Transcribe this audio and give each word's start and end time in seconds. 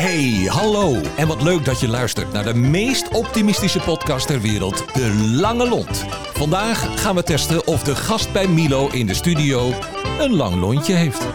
Hey, 0.00 0.46
hallo. 0.46 1.00
En 1.16 1.26
wat 1.26 1.42
leuk 1.42 1.64
dat 1.64 1.80
je 1.80 1.88
luistert 1.88 2.32
naar 2.32 2.44
de 2.44 2.54
meest 2.54 3.08
optimistische 3.08 3.80
podcast 3.80 4.26
ter 4.26 4.40
wereld, 4.40 4.94
De 4.94 5.36
Lange 5.40 5.68
Lont. 5.68 6.04
Vandaag 6.32 7.00
gaan 7.00 7.14
we 7.14 7.22
testen 7.22 7.66
of 7.66 7.82
de 7.82 7.96
gast 7.96 8.32
bij 8.32 8.48
Milo 8.48 8.88
in 8.88 9.06
de 9.06 9.14
studio 9.14 9.72
een 10.18 10.34
lang 10.34 10.54
lontje 10.54 10.94
heeft. 10.94 11.26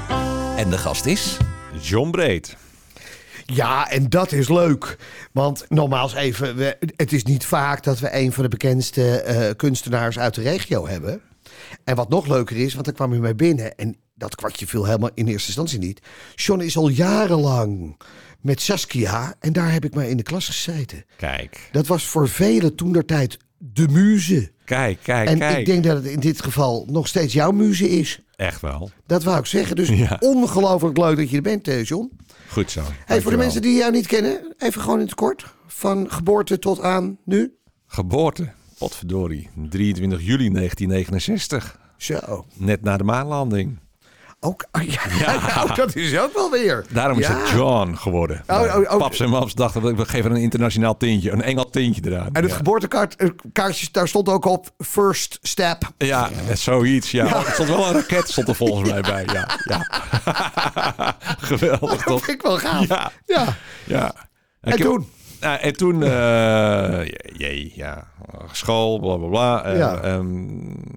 En 0.58 0.70
de 0.70 0.78
gast 0.78 1.06
is... 1.06 1.38
John 1.82 2.10
Breed. 2.10 2.58
Ja, 3.46 3.90
en 3.90 4.10
dat 4.10 4.32
is 4.32 4.50
leuk. 4.50 4.98
Want 5.32 5.66
nogmaals 5.70 6.14
even, 6.14 6.56
we, 6.56 6.78
het 6.96 7.14
is 7.14 7.24
niet 7.24 7.46
vaak 7.46 7.84
dat 7.84 8.00
we 8.00 8.16
een 8.16 8.32
van 8.32 8.44
de 8.44 8.50
bekendste 8.50 9.22
eh, 9.22 9.56
kunstenaars 9.56 10.20
uit 10.20 10.36
de 10.36 10.42
regio 10.42 10.88
hebben. 10.88 11.22
En 11.84 11.96
wat 11.96 12.10
nog 12.10 12.28
leuker 12.28 12.58
is, 12.58 12.74
want 12.74 12.86
daar 12.86 12.94
kwam 12.94 13.14
u 13.14 13.20
mee 13.20 13.36
binnen 13.36 13.76
en 13.76 13.98
dat 14.16 14.36
kwartje 14.36 14.68
viel 14.68 14.86
helemaal 14.86 15.10
in 15.14 15.28
eerste 15.28 15.48
instantie 15.48 15.80
niet. 15.80 16.02
John 16.36 16.62
is 16.62 16.78
al 16.78 16.88
jarenlang 16.88 17.98
met 18.46 18.62
Saskia 18.62 19.36
en 19.40 19.54
daar 19.54 19.72
heb 19.72 19.86
ik 19.86 19.96
maar 19.96 20.08
in 20.10 20.18
de 20.18 20.24
klas 20.24 20.46
gezeten. 20.46 21.06
Kijk, 21.18 21.70
Dat 21.72 21.88
was 21.88 22.06
voor 22.06 22.30
velen 22.30 22.76
toen 22.76 22.92
der 22.92 23.06
tijd 23.06 23.38
de 23.58 23.88
muze. 23.88 24.52
kijk, 24.66 25.00
kijk, 25.04 25.30
En 25.30 25.38
kijk. 25.38 25.58
ik 25.58 25.66
denk 25.66 25.84
dat 25.84 25.96
het 25.96 26.06
in 26.06 26.20
dit 26.20 26.42
geval 26.42 26.86
nog 26.90 27.08
steeds 27.08 27.34
jouw 27.34 27.52
muze 27.52 27.90
is. 27.90 28.20
Echt 28.36 28.62
wel. 28.62 28.90
Dat 29.06 29.24
wou 29.24 29.40
ik 29.40 29.46
zeggen. 29.46 29.76
Dus 29.76 29.90
Ja. 30.08 30.18
ongelooflijk 30.20 30.98
leuk 30.98 31.18
dat 31.18 31.30
je 31.30 31.36
er 31.36 31.42
bent, 31.42 31.68
eh, 31.68 31.84
John. 31.84 32.12
Goed 32.50 32.72
zo. 32.72 32.82
Hey, 33.06 33.22
voor 33.22 33.32
de 33.32 33.38
mensen 33.38 33.62
die 33.62 33.78
jou 33.78 33.92
niet 33.92 34.08
kennen, 34.08 34.54
even 34.58 34.82
gewoon 34.82 35.00
in 35.00 35.06
het 35.06 35.16
kort. 35.16 35.46
Van 35.68 36.12
geboorte 36.12 36.60
tot 36.60 36.82
aan 36.82 37.18
nu. 37.26 37.54
Geboorte, 37.88 38.52
potverdorie. 38.78 39.50
23 39.70 40.22
juli 40.22 40.50
1969. 40.50 41.80
Zo. 41.98 42.46
Net 42.54 42.82
na 42.82 42.98
de 42.98 43.04
maanlanding. 43.04 43.78
Ook, 44.40 44.66
oh, 44.72 44.82
ja, 44.82 45.02
nou, 45.56 45.76
dat 45.82 45.96
is 45.96 46.18
ook 46.20 46.34
wel 46.34 46.52
weer. 46.52 46.86
Daarom 46.90 47.20
is 47.20 47.28
Ja. 47.28 47.38
het 47.40 47.50
John 47.50 47.94
geworden. 47.96 48.44
Oh, 48.48 48.76
oh. 48.90 48.98
Paps 48.98 49.20
en 49.20 49.30
mams 49.30 49.54
dachten, 49.54 49.96
we 49.96 50.06
geven 50.06 50.32
een 50.32 50.38
internationaal 50.38 50.98
tintje. 50.98 51.32
Een 51.32 51.42
Engel 51.42 51.70
tintje 51.70 52.02
eraan. 52.06 52.30
En 52.34 52.42
het 52.42 52.52
ja. 52.52 52.58
geboortekaartje, 52.58 53.88
daar 53.92 54.08
stond 54.08 54.30
ook 54.30 54.46
op 54.46 54.70
first 54.78 55.40
step. 55.42 55.92
Ja, 55.98 56.30
zoiets. 56.54 57.12
Ja. 57.12 57.36
Er 57.46 57.52
stond 57.54 57.70
wel 57.70 57.88
een 57.88 57.94
raket 57.94 58.30
stond 58.30 58.48
er 58.48 58.56
volgens 58.56 58.90
mij 58.92 59.02
bij. 59.02 59.26
Ja, 59.34 59.48
ja. 59.64 59.88
Geweldig 61.38 61.90
Dat 61.90 62.06
toch? 62.06 62.24
vind 62.26 62.38
ik 62.38 62.42
wel 62.42 62.58
gaaf. 62.58 63.12
Ja. 63.26 63.56
Ja. 63.86 64.14
En 64.62 64.78
toen? 64.78 65.10
Nou, 65.46 65.60
en 65.60 65.74
toen, 65.74 66.04
eh, 66.04 67.06
jee, 67.44 67.72
ja, 67.76 68.08
school, 68.52 69.00
bla 69.00 69.16
bla 69.16 69.28
bla. 69.28 69.76
Ja. 69.76 70.02
ehm, 70.02 70.48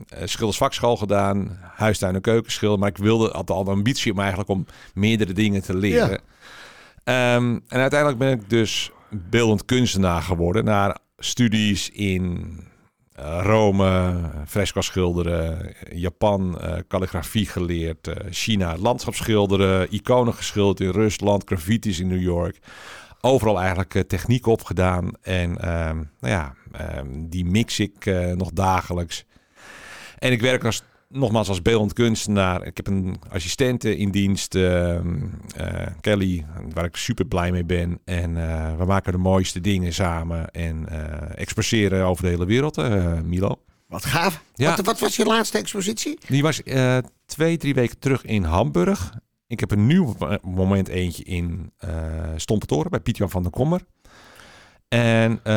eh, 0.08 0.22
schildersvakschool 0.24 0.96
gedaan, 0.96 1.58
huistuin- 1.74 2.14
en 2.14 2.20
keukenschilder. 2.20 2.78
Maar 2.78 2.88
ik 2.88 2.96
wilde, 2.96 3.30
had 3.32 3.50
al 3.50 3.64
de 3.64 3.70
ambitie 3.70 4.12
om 4.12 4.18
eigenlijk 4.18 4.48
om 4.48 4.66
meerdere 4.94 5.32
dingen 5.32 5.62
te 5.62 5.76
leren. 5.76 6.10
Ja. 6.10 7.34
Ehm, 7.34 7.58
en 7.68 7.80
uiteindelijk 7.80 8.18
ben 8.18 8.30
ik 8.30 8.50
dus 8.50 8.90
beeldend 9.10 9.64
kunstenaar 9.64 10.22
geworden. 10.22 10.64
Naar 10.64 10.98
studies 11.18 11.90
in 11.90 12.56
eh, 13.12 13.40
Rome, 13.42 14.20
fresco 14.46 14.80
schilderen, 14.80 15.74
Japan, 15.90 16.58
calligrafie 16.88 17.46
geleerd, 17.46 18.08
eh, 18.08 18.26
China 18.30 18.76
landschapsschilderen, 18.76 19.94
iconen 19.94 20.34
geschilderd 20.34 20.80
in 20.80 20.90
Rusland, 20.90 21.42
graffiti's 21.44 22.00
in 22.00 22.08
New 22.08 22.22
York. 22.22 22.58
Overal 23.20 23.58
eigenlijk 23.58 23.94
eh, 23.94 24.02
techniek 24.02 24.46
opgedaan. 24.46 25.10
En 25.22 25.58
ehm, 25.60 25.96
nou 25.96 26.34
ja, 26.34 26.54
ehm, 26.72 27.06
die 27.10 27.44
mix 27.44 27.80
ik 27.80 28.06
eh, 28.06 28.32
nog 28.32 28.50
dagelijks. 28.50 29.24
En 30.18 30.32
ik 30.32 30.40
werk 30.40 30.64
als, 30.64 30.82
nogmaals 31.08 31.48
als 31.48 31.62
beeldend 31.62 31.92
kunstenaar. 31.92 32.66
Ik 32.66 32.76
heb 32.76 32.86
een 32.86 33.20
assistente 33.28 33.96
in 33.96 34.10
dienst, 34.10 34.54
ehm, 34.54 35.16
eh, 35.56 35.86
Kelly, 36.00 36.46
waar 36.74 36.84
ik 36.84 36.96
super 36.96 37.26
blij 37.26 37.50
mee 37.50 37.64
ben. 37.64 38.00
En 38.04 38.36
eh, 38.36 38.76
we 38.76 38.84
maken 38.84 39.12
de 39.12 39.18
mooiste 39.18 39.60
dingen 39.60 39.92
samen 39.92 40.50
en 40.50 40.88
eh, 40.88 41.40
expresseren 41.40 42.04
over 42.04 42.22
de 42.22 42.30
hele 42.30 42.46
wereld, 42.46 42.78
eh, 42.78 43.20
Milo. 43.20 43.60
Wat 43.88 44.04
gaaf. 44.04 44.42
Ja. 44.54 44.76
Wat, 44.76 44.86
wat 44.86 44.98
was 44.98 45.16
je 45.16 45.24
laatste 45.24 45.58
expositie? 45.58 46.18
Die 46.26 46.42
was 46.42 46.62
eh, 46.62 46.98
twee, 47.26 47.56
drie 47.56 47.74
weken 47.74 47.98
terug 47.98 48.24
in 48.24 48.44
Hamburg. 48.44 49.12
Ik 49.48 49.60
heb 49.60 49.70
een 49.70 49.86
nieuw 49.86 50.16
moment 50.42 50.88
eentje 50.88 51.24
in 51.24 51.72
eh 51.78 51.90
Stompetoren 52.36 52.90
bij 52.90 53.00
Piet-Jan 53.00 53.30
van 53.30 53.42
der 53.42 53.50
Kommer. 53.50 53.80
En 54.88 55.32
eh, 55.42 55.52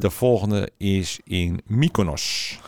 de 0.00 0.10
volgende 0.10 0.70
is 0.76 1.20
in 1.24 1.60
Mykonos. 1.66 2.58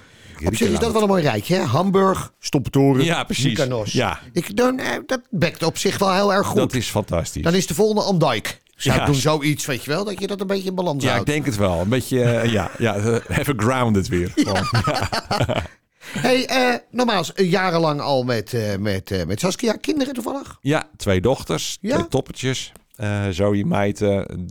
Op 0.45 0.57
zich 0.57 0.69
is 0.71 0.79
dat 0.79 0.93
wel 0.93 1.03
een 1.03 1.09
mooi 1.09 1.23
rijtje, 1.23 1.55
hè? 1.55 1.63
Hamburg, 1.63 2.33
Stompetoren, 2.39 3.05
Ja, 3.05 3.25
precies. 3.25 3.45
Mykonos. 3.59 3.93
Ja, 3.93 4.21
Ik, 4.33 4.57
dan, 4.57 4.79
eh, 4.79 4.97
dat 5.07 5.21
bekt 5.31 5.63
op 5.63 5.79
zich 5.79 5.99
wel 5.99 6.15
heel 6.15 6.33
erg 6.33 6.47
goed. 6.47 6.57
dat 6.57 6.75
is 6.75 6.89
fantastisch. 6.89 7.43
Dan 7.43 7.55
is 7.55 7.67
de 7.67 7.75
volgende 7.75 8.03
Andijk. 8.03 8.61
Zou 8.77 8.95
Ja. 8.97 9.01
ik 9.01 9.07
doen 9.07 9.21
zoiets, 9.21 9.67
weet 9.67 9.85
je 9.85 9.91
wel? 9.91 10.05
Dat 10.05 10.21
je 10.21 10.27
dat 10.27 10.41
een 10.41 10.47
beetje 10.47 10.69
in 10.69 10.75
balans 10.75 11.03
ja, 11.03 11.09
ik 11.09 11.15
houdt. 11.15 11.31
denk 11.31 11.47
het 11.47 11.57
wel. 11.57 11.81
Een 11.81 11.89
beetje, 11.89 12.19
ja, 12.51 12.71
ja, 12.79 12.97
even 13.39 13.61
grounded 13.61 14.09
weer. 14.09 14.33
Gewoon. 14.35 14.67
Hey, 16.13 16.47
eh 16.47 16.75
nogmaals, 16.91 17.33
eh, 17.33 17.51
jarenlang 17.51 18.01
al 18.01 18.23
met, 18.23 18.55
eh, 18.55 18.77
met, 18.77 19.25
met 19.27 19.41
Saskia. 19.41 19.73
Kinderen 19.73 20.15
toevallig? 20.15 20.59
Ja, 20.61 20.89
twee 20.97 21.21
dochters, 21.21 21.79
Ja? 21.81 21.95
twee 21.95 22.09
toppertjes. 22.09 22.73
Eh 22.97 23.29
Zoe 23.31 23.65
Meijten, 23.65 24.47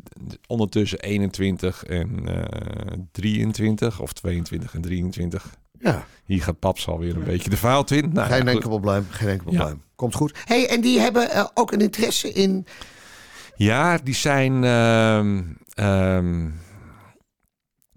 ondertussen 0.48 1.00
21 1.00 1.84
en 1.86 2.22
eh 2.26 2.94
23, 3.12 4.00
of 4.02 4.14
22 4.14 4.74
en 4.74 4.82
23. 4.82 5.46
Ja. 5.80 6.06
Hier 6.26 6.44
gaat 6.44 6.60
paps 6.60 6.88
alweer 6.88 7.16
een 7.16 7.24
beetje 7.24 7.50
de 7.50 7.58
fout 7.58 7.92
in. 7.92 8.10
Nou, 8.14 8.28
Geen 8.28 8.46
ja, 8.46 8.52
enkel 8.52 8.70
probleem, 8.70 9.06
geen 9.10 9.30
enkel 9.30 9.52
Ja. 9.52 9.58
probleem. 9.58 9.82
Komt 9.96 10.16
goed. 10.16 10.38
Hey, 10.46 10.68
en 10.70 10.82
die 10.82 11.00
hebben 11.00 11.52
ook 11.54 11.72
een 11.72 11.82
interesse 11.82 12.32
in... 12.32 12.66
Ja, 13.56 13.98
die 14.04 14.16
zijn, 14.16 14.64
ehm, 14.64 15.42
ehm, 15.74 16.48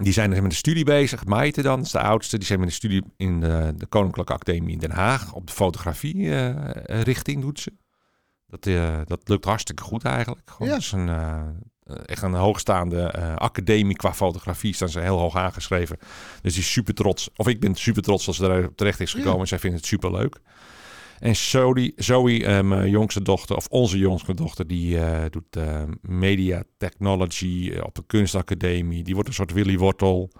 die 0.02 0.12
zijn 0.12 0.30
met 0.30 0.50
de 0.50 0.56
studie 0.56 0.84
bezig. 0.84 1.24
Maite 1.24 1.62
dan, 1.62 1.80
is 1.80 1.90
de 1.90 2.00
oudste. 2.00 2.38
Die 2.38 2.46
zijn 2.46 2.58
met 2.58 2.68
de 2.68 2.74
studie 2.74 3.02
in 3.16 3.40
de, 3.40 3.72
de 3.76 3.86
Koninklijke 3.86 4.32
Academie 4.32 4.72
in 4.72 4.78
Den 4.78 4.90
Haag. 4.90 5.32
Op 5.32 5.46
de 5.46 5.52
fotografie 5.52 6.34
eh, 6.34 7.00
richting 7.00 7.40
doet 7.40 7.60
ze. 7.60 7.72
Dat, 8.46 8.66
eh, 8.66 9.00
dat 9.04 9.20
lukt 9.28 9.44
hartstikke 9.44 9.82
goed 9.82 10.04
eigenlijk. 10.04 10.50
Gewoon, 10.50 10.68
Ja. 10.68 10.74
Het 10.74 10.82
is 10.82 10.92
een, 10.92 11.08
eh, 11.08 11.42
echt 12.06 12.22
een 12.22 12.34
hoogstaande 12.34 13.02
eh, 13.02 13.36
academie 13.36 13.96
qua 13.96 14.14
fotografie. 14.14 14.74
Staan 14.74 14.88
ze 14.88 15.00
heel 15.00 15.18
hoog 15.18 15.36
aangeschreven. 15.36 15.98
Dus 16.42 16.52
die 16.52 16.62
is 16.62 16.72
super 16.72 16.94
trots. 16.94 17.30
Of 17.36 17.48
ik 17.48 17.60
ben 17.60 17.74
super 17.74 18.02
trots 18.02 18.24
dat 18.24 18.34
ze 18.34 18.42
daar 18.42 18.74
terecht 18.74 19.00
is 19.00 19.12
gekomen. 19.12 19.48
Zij 19.48 19.58
vindt 19.58 19.76
het 19.76 19.86
super 19.86 20.10
leuk. 20.10 20.40
En 21.22 21.36
Zoe, 21.36 21.92
Zoe 21.96 22.44
eh, 22.44 22.60
mijn 22.62 22.90
jongste 22.90 23.22
dochter, 23.22 23.56
of 23.56 23.66
onze 23.68 23.98
jongste 23.98 24.34
dochter, 24.34 24.66
die 24.66 24.98
eh, 24.98 25.30
doet 25.30 25.56
eh, 25.56 25.82
media 26.00 26.62
technology 26.76 27.70
eh, 27.74 27.84
op 27.84 27.94
de 27.94 28.02
kunstacademie. 28.06 29.02
Die 29.02 29.14
wordt 29.14 29.28
een 29.28 29.34
soort 29.34 29.52
Willy 29.52 29.78
Wortel. 29.78 30.30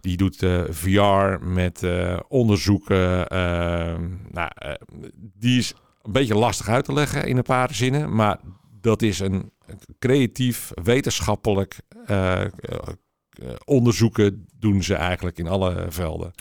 Die 0.00 0.16
doet 0.16 0.42
eh, 0.42 0.62
VR 0.70 1.44
met 1.44 1.82
eh, 1.82 2.18
onderzoeken. 2.28 3.28
eh, 3.28 3.38
nou, 4.30 4.50
eh, 4.54 4.72
die 5.14 5.58
is 5.58 5.74
een 6.02 6.12
beetje 6.12 6.34
lastig 6.34 6.68
uit 6.68 6.84
te 6.84 6.92
leggen 6.92 7.26
in 7.26 7.36
een 7.36 7.42
paar 7.42 7.74
zinnen. 7.74 8.14
Maar 8.14 8.38
dat 8.80 9.02
is 9.02 9.18
een 9.18 9.52
creatief, 9.98 10.70
wetenschappelijk 10.82 11.76
eh, 12.06 12.40
eh, 12.40 12.46
eh, 12.60 12.78
onderzoeken 13.64 14.46
doen 14.58 14.82
ze 14.82 14.94
eigenlijk 14.94 15.38
in 15.38 15.48
alle 15.48 15.86
velden. 15.88 16.32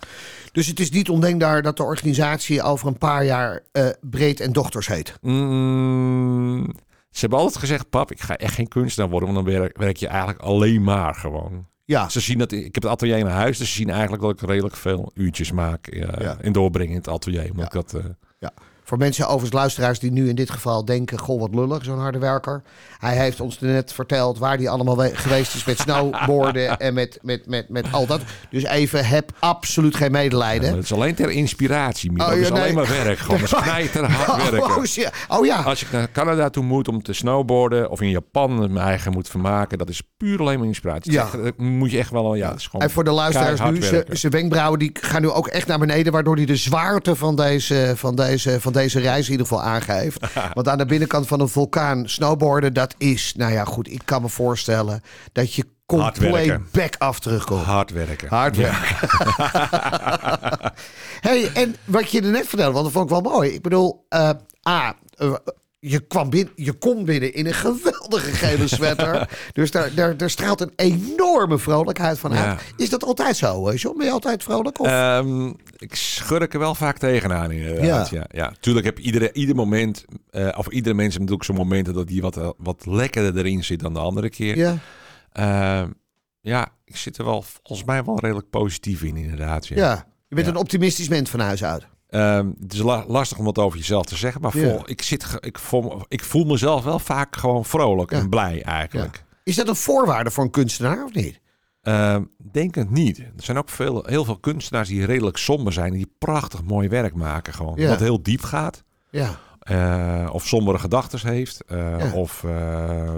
Dus 0.51 0.67
het 0.67 0.79
is 0.79 0.89
niet 0.91 1.09
ondenkbaar 1.09 1.61
dat 1.61 1.77
de 1.77 1.83
organisatie 1.83 2.61
over 2.61 2.87
een 2.87 2.97
paar 2.97 3.25
jaar 3.25 3.63
eh, 3.71 3.87
Breed 4.01 4.39
en 4.39 4.51
Dochters 4.53 4.87
heet. 4.87 5.17
Mm, 5.21 6.73
ze 7.09 7.19
hebben 7.19 7.39
altijd 7.39 7.57
gezegd, 7.57 7.89
pap, 7.89 8.11
ik 8.11 8.21
ga 8.21 8.37
echt 8.37 8.53
geen 8.53 8.67
kunstenaar 8.67 9.09
worden, 9.09 9.33
want 9.33 9.45
dan 9.45 9.55
werk, 9.59 9.77
werk 9.77 9.97
je 9.97 10.07
eigenlijk 10.07 10.39
alleen 10.39 10.83
maar 10.83 11.15
gewoon. 11.15 11.65
Ja, 11.85 12.09
Ze 12.09 12.19
zien 12.19 12.37
dat 12.37 12.51
ik 12.51 12.63
heb 12.73 12.83
het 12.83 12.91
atelier 12.91 13.17
in 13.17 13.25
huis, 13.25 13.57
dus 13.57 13.69
ze 13.69 13.75
zien 13.75 13.89
eigenlijk 13.89 14.21
dat 14.21 14.31
ik 14.31 14.41
redelijk 14.49 14.75
veel 14.75 15.11
uurtjes 15.13 15.51
maak 15.51 15.87
eh, 15.87 15.99
Ja. 16.21 16.37
en 16.41 16.51
doorbrengen 16.51 16.91
in 16.91 16.97
het 16.97 17.07
atelier. 17.07 17.49
Omdat 17.51 17.57
Ja. 17.57 17.65
ik 17.65 17.71
dat, 17.91 17.93
eh, 17.93 18.09
ja. 18.39 18.51
Voor 18.83 18.97
mensen, 18.97 19.25
overigens 19.25 19.53
luisteraars, 19.53 19.99
die 19.99 20.11
nu 20.11 20.29
in 20.29 20.35
dit 20.35 20.49
geval 20.49 20.85
denken... 20.85 21.19
Goh, 21.19 21.39
wat 21.39 21.55
lullig, 21.55 21.83
zo'n 21.83 21.99
harde 21.99 22.19
werker. 22.19 22.61
Hij 22.99 23.17
heeft 23.17 23.39
ons 23.39 23.59
net 23.59 23.93
verteld 23.93 24.37
waar 24.37 24.57
hij 24.57 24.69
allemaal 24.69 24.97
we- 24.97 25.15
geweest 25.15 25.55
is 25.55 25.65
met 25.65 25.79
snowboarden... 25.79 26.77
en 26.79 26.93
met, 26.93 27.19
met, 27.21 27.47
met, 27.47 27.69
met 27.69 27.91
al 27.91 28.05
dat. 28.05 28.21
Dus 28.49 28.63
even, 28.63 29.05
heb 29.05 29.31
absoluut 29.39 29.95
geen 29.95 30.11
medelijden. 30.11 30.75
het 30.75 30.83
is 30.83 30.93
alleen 30.93 31.15
ter 31.15 31.29
inspiratie. 31.29 32.11
Milo. 32.11 32.23
Oh, 32.23 32.29
het 32.29 32.39
is 32.39 32.49
nee. 32.49 32.61
alleen 32.61 32.75
maar 32.75 32.87
werk. 32.87 33.17
Gewoon 33.17 33.41
knijter 33.63 34.11
hard 34.11 34.49
werken. 34.49 34.75
Oh, 34.77 34.85
ja. 34.85 35.11
oh 35.27 35.45
ja, 35.45 35.61
Als 35.61 35.81
ik 35.81 35.91
naar 35.91 36.11
Canada 36.11 36.49
toe 36.49 36.63
moet 36.63 36.87
om 36.87 37.03
te 37.03 37.13
snowboarden 37.13 37.89
of 37.89 38.01
in 38.01 38.09
Japan 38.09 38.57
mijn 38.57 38.77
eigen 38.77 39.11
moet 39.11 39.29
vermaken, 39.29 39.77
dat 39.77 39.89
is 39.89 40.01
puur 40.17 40.39
alleen 40.39 40.57
maar 40.57 40.67
inspiratie. 40.67 41.11
Ja. 41.11 41.29
Dat 41.43 41.57
moet 41.57 41.91
je 41.91 41.97
echt 41.97 42.09
wel, 42.09 42.35
ja, 42.35 42.53
is 42.53 42.67
gewoon 42.67 42.81
En 42.81 42.91
voor 42.91 43.03
de 43.03 43.11
luisteraars 43.11 43.61
nu, 43.61 43.81
zijn 44.09 44.31
wenkbrauwen 44.31 44.79
die 44.79 44.91
gaan 44.93 45.21
nu 45.21 45.29
ook 45.29 45.47
echt 45.47 45.67
naar 45.67 45.79
beneden, 45.79 46.11
waardoor 46.11 46.35
hij 46.35 46.45
de 46.45 46.55
zwaarte 46.55 47.15
van 47.15 47.35
deze, 47.35 47.93
van 47.95 48.15
deze, 48.15 48.61
van 48.61 48.73
deze 48.73 48.82
reis 48.91 49.25
in 49.25 49.31
ieder 49.31 49.47
geval 49.47 49.63
aangeeft. 49.63 50.19
Want 50.53 50.67
aan 50.67 50.77
de 50.77 50.85
binnenkant 50.85 51.27
van 51.27 51.39
een 51.39 51.49
vulkaan 51.49 52.09
snowboarden, 52.09 52.73
dat 52.73 52.95
is, 52.97 53.33
nou 53.37 53.51
ja, 53.51 53.63
goed, 53.63 53.91
ik 53.91 54.01
kan 54.05 54.21
me 54.21 54.29
voorstellen 54.29 55.01
dat 55.31 55.53
je 55.53 55.65
compleet 55.85 56.71
back 56.71 56.95
af 56.97 57.19
terugkomt. 57.19 57.65
Hard 57.65 57.91
werken. 57.91 58.27
Hard 58.29 58.55
werken. 58.55 59.09
hey, 61.27 61.51
en 61.53 61.75
wat 61.85 62.11
je 62.11 62.21
er 62.21 62.31
net 62.31 62.47
vertelde, 62.47 62.73
want 62.73 62.83
dat 62.83 62.93
vond 62.93 63.05
ik 63.05 63.23
wel 63.23 63.33
mooi. 63.33 63.53
Ik 63.53 63.61
bedoel, 63.61 64.05
eh, 64.09 64.29
A, 64.67 64.95
eh, 65.17 65.33
je, 65.85 65.99
kwam 65.99 66.29
binnen, 66.29 66.53
je 66.55 66.73
kon 66.73 67.05
binnen 67.05 67.33
in 67.33 67.45
een 67.45 67.53
geweldige 67.53 68.31
gele 68.31 68.67
sweater. 68.67 69.29
dus 69.53 69.71
daar, 69.71 69.93
daar, 69.95 70.17
daar 70.17 70.29
straalt 70.29 70.61
een 70.61 70.71
enorme 70.75 71.57
vrolijkheid 71.59 72.19
van 72.19 72.33
uit. 72.33 72.59
Ja. 72.59 72.83
Is 72.83 72.89
dat 72.89 73.03
altijd 73.03 73.37
zo, 73.37 73.67
hè, 73.67 73.73
John? 73.75 73.97
Ben 73.97 74.05
je 74.05 74.11
altijd 74.11 74.43
vrolijk? 74.43 74.79
Of? 74.79 74.87
Ehm, 74.87 75.47
ik 75.77 75.95
schurk 75.95 76.53
er 76.53 76.59
wel 76.59 76.75
vaak 76.75 76.97
tegenaan 76.97 77.51
inderdaad. 77.51 78.09
Ja. 78.09 78.25
Ja, 78.31 78.53
Tuurlijk 78.59 78.85
heb 78.85 78.99
iedere, 78.99 79.33
ieder 79.33 79.55
moment, 79.55 80.05
eh, 80.29 80.49
of 80.57 80.67
iedere 80.67 80.95
mens 80.95 81.07
heeft 81.07 81.19
natuurlijk 81.19 81.45
zo'n 81.45 81.55
momenten 81.55 81.93
dat 81.93 82.09
hij 82.09 82.21
wat, 82.21 82.37
eh, 82.37 82.49
wat 82.57 82.85
lekkerder 82.85 83.37
erin 83.45 83.63
zit 83.63 83.79
dan 83.79 83.93
de 83.93 83.99
andere 83.99 84.29
keer. 84.29 84.57
ja. 84.57 84.77
Ehm, 85.31 85.89
ja, 86.41 86.67
ik 86.85 86.95
zit 86.97 87.17
er 87.17 87.25
wel 87.25 87.41
volgens 87.63 87.87
mij 87.87 88.03
wel 88.03 88.19
redelijk 88.19 88.49
positief 88.49 89.03
in 89.03 89.17
inderdaad. 89.17 89.67
Ja. 89.67 89.75
ja. 89.75 90.05
Je 90.27 90.35
bent 90.35 90.47
Ja. 90.47 90.53
een 90.53 90.59
optimistisch 90.59 91.07
mens 91.09 91.29
van 91.29 91.39
huis 91.39 91.63
uit. 91.63 91.87
Ehm, 92.13 92.49
het 92.61 92.73
is 92.73 92.79
la- 92.79 93.03
lastig 93.07 93.37
om 93.37 93.45
wat 93.45 93.57
over 93.57 93.77
jezelf 93.77 94.05
te 94.05 94.15
zeggen, 94.15 94.41
maar 94.41 94.57
Ja. 94.57 94.69
vol, 94.69 94.81
ik, 94.85 95.01
zit, 95.01 95.37
ik, 95.39 95.59
voel, 95.59 96.05
ik 96.07 96.23
voel 96.23 96.45
mezelf 96.45 96.83
wel 96.83 96.99
vaak 96.99 97.35
gewoon 97.35 97.65
vrolijk 97.65 98.11
Ja. 98.11 98.17
en 98.17 98.29
blij 98.29 98.63
eigenlijk. 98.63 99.23
Is 99.43 99.55
dat 99.55 99.67
een 99.67 99.75
voorwaarde 99.75 100.31
voor 100.31 100.43
een 100.43 100.49
kunstenaar 100.49 101.03
of 101.03 101.13
niet? 101.13 101.39
Ehm, 101.81 102.23
denk 102.51 102.75
het 102.75 102.89
niet. 102.89 103.17
Er 103.19 103.31
zijn 103.35 103.57
ook 103.57 103.69
veel, 103.69 104.03
heel 104.05 104.25
veel 104.25 104.37
kunstenaars 104.37 104.87
die 104.87 105.05
redelijk 105.05 105.37
somber 105.37 105.73
zijn 105.73 105.91
en 105.91 105.97
die 105.97 106.13
prachtig 106.17 106.63
mooi 106.63 106.87
werk 106.87 107.15
maken 107.15 107.53
gewoon. 107.53 107.87
Wat 107.87 107.99
heel 107.99 108.21
diep 108.23 108.41
gaat. 108.41 108.83
Ja. 109.09 109.39
Eh, 109.63 110.29
of 110.31 110.47
sombere 110.47 110.79
gedachten 110.79 111.29
heeft. 111.29 111.63
eh, 111.65 111.99
Ja. 111.99 112.13
Of 112.13 112.43
eh, 112.43 113.13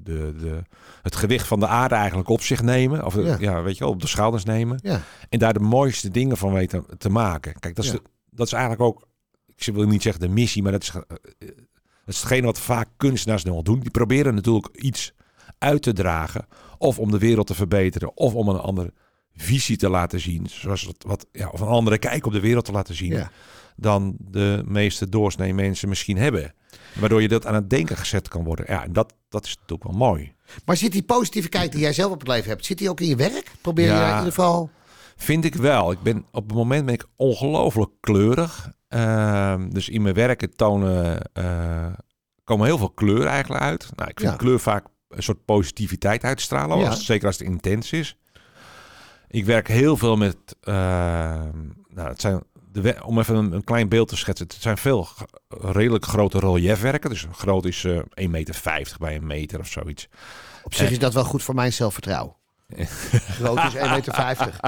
de, 0.00 0.34
de, 0.36 0.62
het 1.02 1.16
gewicht 1.16 1.46
van 1.46 1.60
de 1.60 1.66
aarde 1.66 1.94
eigenlijk 1.94 2.28
op 2.28 2.40
zich 2.40 2.62
nemen. 2.62 3.04
Of 3.04 3.14
Ja. 3.16 3.36
ja. 3.40 3.62
weet 3.62 3.78
je 3.78 3.84
wel, 3.84 3.92
op 3.92 4.00
de 4.00 4.06
schouders 4.06 4.44
nemen. 4.44 4.78
Ja. 4.82 5.00
En 5.28 5.38
daar 5.38 5.52
de 5.52 5.60
mooiste 5.60 6.10
dingen 6.10 6.36
van 6.36 6.52
weten 6.52 6.84
te 6.98 7.08
maken. 7.08 7.58
Kijk, 7.60 7.74
dat 7.76 7.84
is, 7.84 7.90
de- 7.90 8.02
dat 8.30 8.46
is 8.46 8.52
eigenlijk 8.52 8.82
ook, 8.82 9.08
ik 9.56 9.74
wil 9.74 9.86
niet 9.86 10.02
zeggen 10.02 10.20
de 10.22 10.28
missie, 10.28 10.62
maar 10.62 10.72
dat 10.72 10.82
is, 10.82 10.90
dat 10.90 11.04
is 12.06 12.16
hetgeen 12.16 12.44
wat 12.44 12.58
vaak 12.60 12.88
kunstenaars 12.96 13.44
nu 13.44 13.50
al 13.50 13.62
doen. 13.62 13.80
Die 13.80 13.90
proberen 13.90 14.34
natuurlijk 14.34 14.68
iets 14.76 15.12
uit 15.58 15.82
te 15.82 15.92
dragen. 15.92 16.46
Of 16.78 16.98
om 16.98 17.10
de 17.10 17.18
wereld 17.18 17.46
te 17.46 17.54
verbeteren. 17.54 18.16
Of 18.16 18.34
om 18.34 18.48
een 18.48 18.58
andere 18.60 18.92
visie 19.34 19.76
te 19.76 19.88
laten 19.88 20.20
zien. 20.20 20.46
Zoals 20.50 20.88
wat, 21.06 21.26
ja, 21.32 21.48
of 21.48 21.60
een 21.60 21.66
andere 21.68 21.98
kijk 21.98 22.26
op 22.26 22.32
de 22.32 22.40
wereld 22.40 22.64
te 22.64 22.72
laten 22.72 22.94
zien. 22.94 23.12
Dan 23.76 24.16
de 24.18 24.62
meeste 24.66 25.08
doorsnee 25.08 25.54
mensen 25.54 25.88
misschien 25.88 26.16
hebben. 26.16 26.54
Waardoor 26.94 27.22
je 27.22 27.28
dat 27.28 27.46
aan 27.46 27.54
het 27.54 27.70
denken 27.70 27.96
gezet 27.96 28.28
kan 28.28 28.44
worden. 28.44 28.64
Ja, 28.68 28.84
en 28.84 28.92
dat, 28.92 29.14
dat 29.28 29.44
is 29.44 29.54
natuurlijk 29.56 29.82
wel 29.88 30.08
mooi. 30.08 30.32
Maar 30.64 30.76
zit 30.76 30.92
die 30.92 31.02
positieve 31.02 31.48
kijk 31.48 31.72
die 31.72 31.80
jij 31.80 31.92
zelf 31.92 32.12
op 32.12 32.18
het 32.18 32.28
leven 32.28 32.50
hebt, 32.50 32.64
zit 32.64 32.78
die 32.78 32.90
ook 32.90 33.00
in 33.00 33.08
je 33.08 33.16
werk? 33.16 33.50
Probeer 33.60 33.84
je 33.86 33.90
Ja. 33.92 34.08
in 34.10 34.16
ieder 34.16 34.24
geval... 34.32 34.70
Vind 35.16 35.44
ik 35.44 35.54
wel. 35.54 35.92
Ik 35.92 36.02
ben, 36.02 36.26
op 36.30 36.46
het 36.48 36.56
moment 36.56 36.84
ben 36.84 36.94
ik 36.94 37.04
ongelooflijk 37.16 37.90
kleurig. 38.00 38.70
Ehm, 38.88 39.68
dus 39.70 39.88
in 39.88 40.02
mijn 40.02 40.14
werken 40.14 40.56
tonen 40.56 41.22
eh, 41.32 41.86
komen 42.44 42.66
heel 42.66 42.78
veel 42.78 42.90
kleur 42.90 43.26
eigenlijk 43.26 43.62
uit. 43.62 43.88
Nou, 43.96 44.10
ik 44.10 44.20
vind 44.20 44.32
Ja. 44.32 44.36
kleur 44.38 44.60
vaak 44.60 44.86
een 45.08 45.22
soort 45.22 45.44
positiviteit 45.44 46.24
uitstralen. 46.24 46.78
Ja. 46.78 46.88
Als, 46.88 47.04
zeker 47.04 47.26
als 47.26 47.38
het 47.38 47.48
intens 47.48 47.92
is. 47.92 48.16
Ik 49.28 49.44
werk 49.44 49.68
heel 49.68 49.96
veel 49.96 50.16
met... 50.16 50.36
eh, 50.60 50.74
nou, 51.88 52.08
het 52.08 52.20
zijn 52.20 52.42
de, 52.72 52.96
om 53.04 53.18
even 53.18 53.36
een, 53.36 53.52
een 53.52 53.64
klein 53.64 53.88
beeld 53.88 54.08
te 54.08 54.16
schetsen. 54.16 54.46
Het 54.46 54.56
zijn 54.60 54.78
veel 54.78 55.08
redelijk 55.48 56.04
grote 56.04 56.38
reliefwerken. 56.38 57.10
Dus 57.10 57.26
groot 57.32 57.64
is 57.64 57.84
eh 57.84 57.98
1,50 57.98 58.30
meter 58.30 58.96
bij 58.98 59.14
een 59.14 59.26
meter 59.26 59.58
of 59.58 59.66
zoiets. 59.66 60.08
Op 60.62 60.74
zich 60.74 60.90
is 60.90 60.98
dat 60.98 61.14
wel 61.14 61.24
goed 61.24 61.42
voor 61.42 61.54
mijn 61.54 61.72
zelfvertrouwen. 61.72 62.34
Groot 63.38 63.58
is 63.58 63.74
1,50 63.74 63.80
meter. 63.80 64.60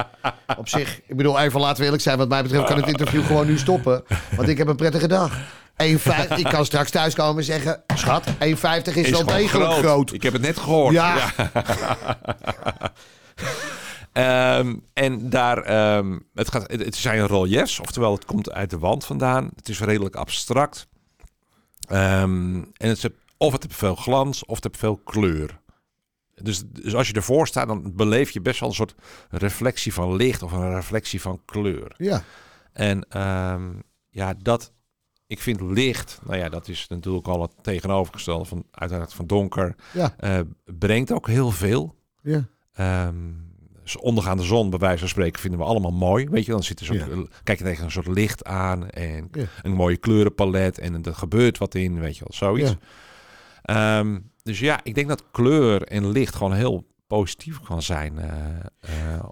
Op 0.57 0.67
zich, 0.67 1.01
ik 1.07 1.17
bedoel, 1.17 1.39
even 1.39 1.59
laten 1.59 1.77
we 1.77 1.83
eerlijk 1.83 2.03
zijn. 2.03 2.17
Wat 2.17 2.29
mij 2.29 2.41
betreft 2.41 2.65
kan 2.65 2.77
het 2.77 2.87
interview 2.87 3.25
gewoon 3.25 3.47
nu 3.47 3.57
stoppen. 3.57 4.03
Want 4.35 4.47
ik 4.49 4.57
heb 4.57 4.67
een 4.67 4.75
prettige 4.75 5.07
dag. 5.07 5.37
1,50 5.83 5.87
ik 6.35 6.43
kan 6.43 6.65
straks 6.65 6.91
thuiskomen 6.91 7.37
en 7.37 7.43
zeggen... 7.43 7.83
Schat, 7.95 8.27
1,50 8.27 8.33
is, 8.37 9.09
wel 9.09 9.19
gewoon 9.19 9.25
degelijk 9.25 9.73
groot. 9.73 10.13
Ik 10.13 10.23
heb 10.23 10.33
het 10.33 10.41
net 10.41 10.57
gehoord. 10.57 10.93
Ja. 10.93 11.17
Ehm, 14.15 14.75
en 14.93 15.29
daar, 15.29 15.57
ehm, 15.57 16.19
het, 16.33 16.51
gaat, 16.51 16.71
het, 16.71 16.85
het 16.85 16.95
zijn 16.95 17.27
reliefs, 17.27 17.79
oftewel 17.79 18.13
het 18.13 18.25
komt 18.25 18.51
uit 18.51 18.69
de 18.69 18.79
wand 18.79 19.05
vandaan. 19.05 19.49
Het 19.55 19.69
is 19.69 19.79
redelijk 19.79 20.15
abstract. 20.15 20.87
Ehm, 21.87 22.55
en 22.55 22.89
het 22.89 22.97
is, 22.97 23.07
of 23.37 23.51
het 23.51 23.63
heeft 23.63 23.75
veel 23.75 23.95
glans, 23.95 24.45
of 24.45 24.55
het 24.55 24.63
heeft 24.63 24.79
veel 24.79 24.97
kleur. 24.97 25.59
Dus, 26.33 26.63
dus 26.65 26.95
als 26.95 27.07
je 27.07 27.13
ervoor 27.13 27.47
staat, 27.47 27.67
dan 27.67 27.95
beleef 27.95 28.29
je 28.31 28.41
best 28.41 28.59
wel 28.59 28.69
een 28.69 28.75
soort 28.75 28.95
reflectie 29.29 29.93
van 29.93 30.15
licht 30.15 30.43
of 30.43 30.51
een 30.51 30.73
reflectie 30.73 31.21
van 31.21 31.41
kleur. 31.45 31.93
Ja, 31.97 32.23
En 32.73 33.05
ja, 34.09 34.33
dat, 34.41 34.71
ik 35.27 35.39
vind 35.39 35.61
licht, 35.61 36.19
nou 36.23 36.37
ja, 36.37 36.49
dat 36.49 36.67
is 36.67 36.87
natuurlijk 36.87 37.27
al 37.27 37.41
het 37.41 37.53
tegenovergestelde 37.61 38.45
van 38.45 38.65
uiteraard 38.71 39.13
van 39.13 39.27
donker. 39.27 39.75
ja, 39.93 40.13
eh, 40.17 40.39
brengt 40.63 41.11
ook 41.11 41.27
heel 41.27 41.51
veel. 41.51 41.95
ja. 42.21 42.47
Ondergaande 43.99 44.43
zon, 44.43 44.69
bij 44.69 44.79
wijze 44.79 44.99
van 44.99 45.07
spreken, 45.07 45.41
vinden 45.41 45.59
we 45.59 45.65
allemaal 45.65 45.91
mooi. 45.91 46.29
Weet 46.29 46.45
je, 46.45 46.51
dan 46.51 46.63
zit 46.63 46.79
er 46.79 46.85
zo, 46.85 46.93
Ja. 46.93 47.05
kijk 47.43 47.57
je 47.57 47.63
tegen 47.63 47.83
een 47.83 47.91
soort 47.91 48.07
licht 48.07 48.43
aan 48.45 48.89
en 48.89 49.27
Ja. 49.31 49.45
een 49.61 49.71
mooie 49.73 49.97
kleurenpalet 49.97 50.79
en 50.79 51.03
er 51.03 51.15
gebeurt 51.15 51.57
wat 51.57 51.75
in, 51.75 51.99
weet 51.99 52.17
je 52.17 52.23
wel, 52.27 52.37
zoiets. 52.37 52.69
Ja. 52.69 53.99
Ehm, 53.99 54.19
dus 54.43 54.59
ja, 54.59 54.79
ik 54.83 54.95
denk 54.95 55.07
dat 55.07 55.23
kleur 55.31 55.81
en 55.81 56.11
licht 56.11 56.35
gewoon 56.35 56.53
heel 56.53 56.85
positief 57.07 57.59
kan 57.59 57.81
zijn. 57.81 58.19
eh, 58.19 59.13
eh, 59.15 59.23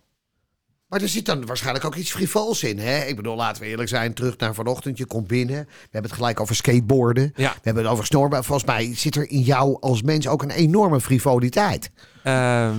Maar 0.88 1.02
er 1.02 1.10
zit 1.10 1.26
dan 1.26 1.46
waarschijnlijk 1.46 1.86
ook 1.86 1.96
iets 1.96 2.12
frivols 2.12 2.64
in. 2.64 2.80
Hè? 2.80 3.04
Ik 3.06 3.16
bedoel, 3.16 3.36
laten 3.36 3.62
we 3.62 3.68
eerlijk 3.68 3.90
zijn. 3.90 4.14
Terug 4.14 4.38
naar 4.38 4.54
vanochtend. 4.54 4.98
Je 4.98 5.06
komt 5.06 5.28
binnen. 5.28 5.56
We 5.66 5.78
hebben 5.82 6.12
het 6.12 6.20
gelijk 6.20 6.40
over 6.40 6.56
skateboarden. 6.56 7.32
ja, 7.36 7.52
We 7.54 7.60
hebben 7.62 7.84
het 7.84 7.92
over 7.92 8.06
snorben. 8.06 8.44
Volgens 8.44 8.68
mij 8.68 8.96
zit 8.96 9.16
er 9.16 9.30
in 9.30 9.40
jou 9.42 9.78
als 9.80 10.02
mens 10.02 10.28
ook 10.28 10.42
een 10.44 10.50
enorme 10.50 11.02
frivoliteit. 11.02 11.92
Ehm, 12.24 12.78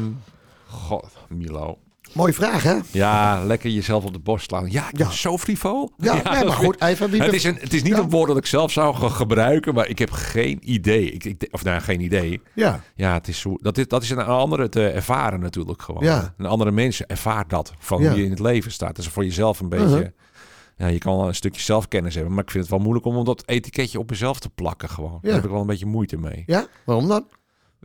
God, 0.67 1.07
Milo. 1.35 1.79
Mooie 2.13 2.33
vraag, 2.33 2.63
hè? 2.63 2.79
Ja, 2.91 3.45
lekker 3.45 3.71
jezelf 3.71 4.05
op 4.05 4.13
de 4.13 4.19
borst 4.19 4.45
slaan. 4.49 4.71
Ja, 4.71 4.89
ik 4.91 4.99
Ja. 4.99 5.11
zo 5.11 5.39
frivol. 5.39 5.91
Ja, 5.97 6.13
nee, 6.15 6.45
maar 6.45 6.53
goed. 6.53 6.81
Even, 6.83 7.11
wie 7.11 7.23
Het 7.23 7.33
is, 7.33 7.45
een, 7.45 7.57
het 7.61 7.73
is 7.73 7.83
niet 7.83 7.97
Ja. 7.97 7.99
een 8.03 8.11
woord 8.11 8.29
dat 8.29 8.37
ik 8.37 8.47
zelf 8.47 8.73
zou 8.73 8.95
ge- 8.95 9.09
gebruiken, 9.11 9.75
maar 9.75 9.89
ik 9.89 9.99
heb 9.99 10.11
geen 10.11 10.59
idee. 10.73 11.11
Ik, 11.11 11.25
ik, 11.25 11.49
of 11.51 11.65
nou, 11.65 11.81
geen 11.81 12.01
idee. 12.01 12.41
Ja, 12.55 12.81
Ja, 12.95 13.13
het 13.13 13.29
is 13.29 13.39
zo, 13.41 13.57
dat, 13.61 13.79
is, 13.79 13.89
dat 13.89 14.03
is 14.03 14.11
een 14.11 14.19
andere 14.25 14.69
te 14.69 14.89
ervaren 14.89 15.41
natuurlijk 15.41 15.83
gewoon. 15.83 16.05
Ja. 16.05 16.35
Een 16.37 16.47
andere 16.47 16.71
mensen 16.71 17.07
ervaart 17.07 17.51
dat 17.51 17.73
van 17.79 18.07
hoe 18.07 18.17
je 18.17 18.25
in 18.25 18.31
het 18.31 18.39
leven 18.41 18.73
staat. 18.73 18.97
Dus 18.97 19.09
voor 19.09 19.25
jezelf 19.25 19.61
een 19.61 19.69
beetje... 19.69 19.87
Uh-huh. 19.87 20.07
Ja, 20.77 20.87
je 20.87 20.99
kan 20.99 21.17
wel 21.17 21.27
een 21.29 21.35
stukje 21.35 21.61
zelfkennis 21.61 22.15
hebben, 22.15 22.35
maar 22.35 22.43
ik 22.43 22.51
vind 22.51 22.63
het 22.65 22.73
wel 22.73 22.83
moeilijk 22.83 23.07
om 23.07 23.25
dat 23.25 23.43
etiketje 23.47 23.99
op 23.99 24.11
mezelf 24.11 24.39
te 24.41 24.51
plakken 24.51 24.89
gewoon. 24.89 25.19
Daar 25.23 25.31
Ja. 25.31 25.35
heb 25.37 25.45
ik 25.45 25.51
wel 25.51 25.61
een 25.61 25.67
beetje 25.67 25.87
moeite 25.87 26.17
mee. 26.17 26.43
ja? 26.47 26.67
Waarom 26.85 27.09
dan? 27.09 27.27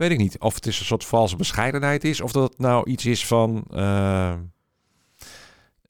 Weet 0.00 0.10
ik 0.10 0.18
niet. 0.18 0.38
Of 0.38 0.54
het 0.54 0.66
is 0.66 0.78
een 0.78 0.84
soort 0.84 1.04
valse 1.04 1.36
bescheidenheid 1.36 2.04
is, 2.04 2.20
of 2.20 2.32
dat 2.32 2.50
het 2.50 2.58
nou 2.58 2.90
iets 2.90 3.06
is 3.06 3.26
van... 3.26 3.64
eh, 3.70 4.34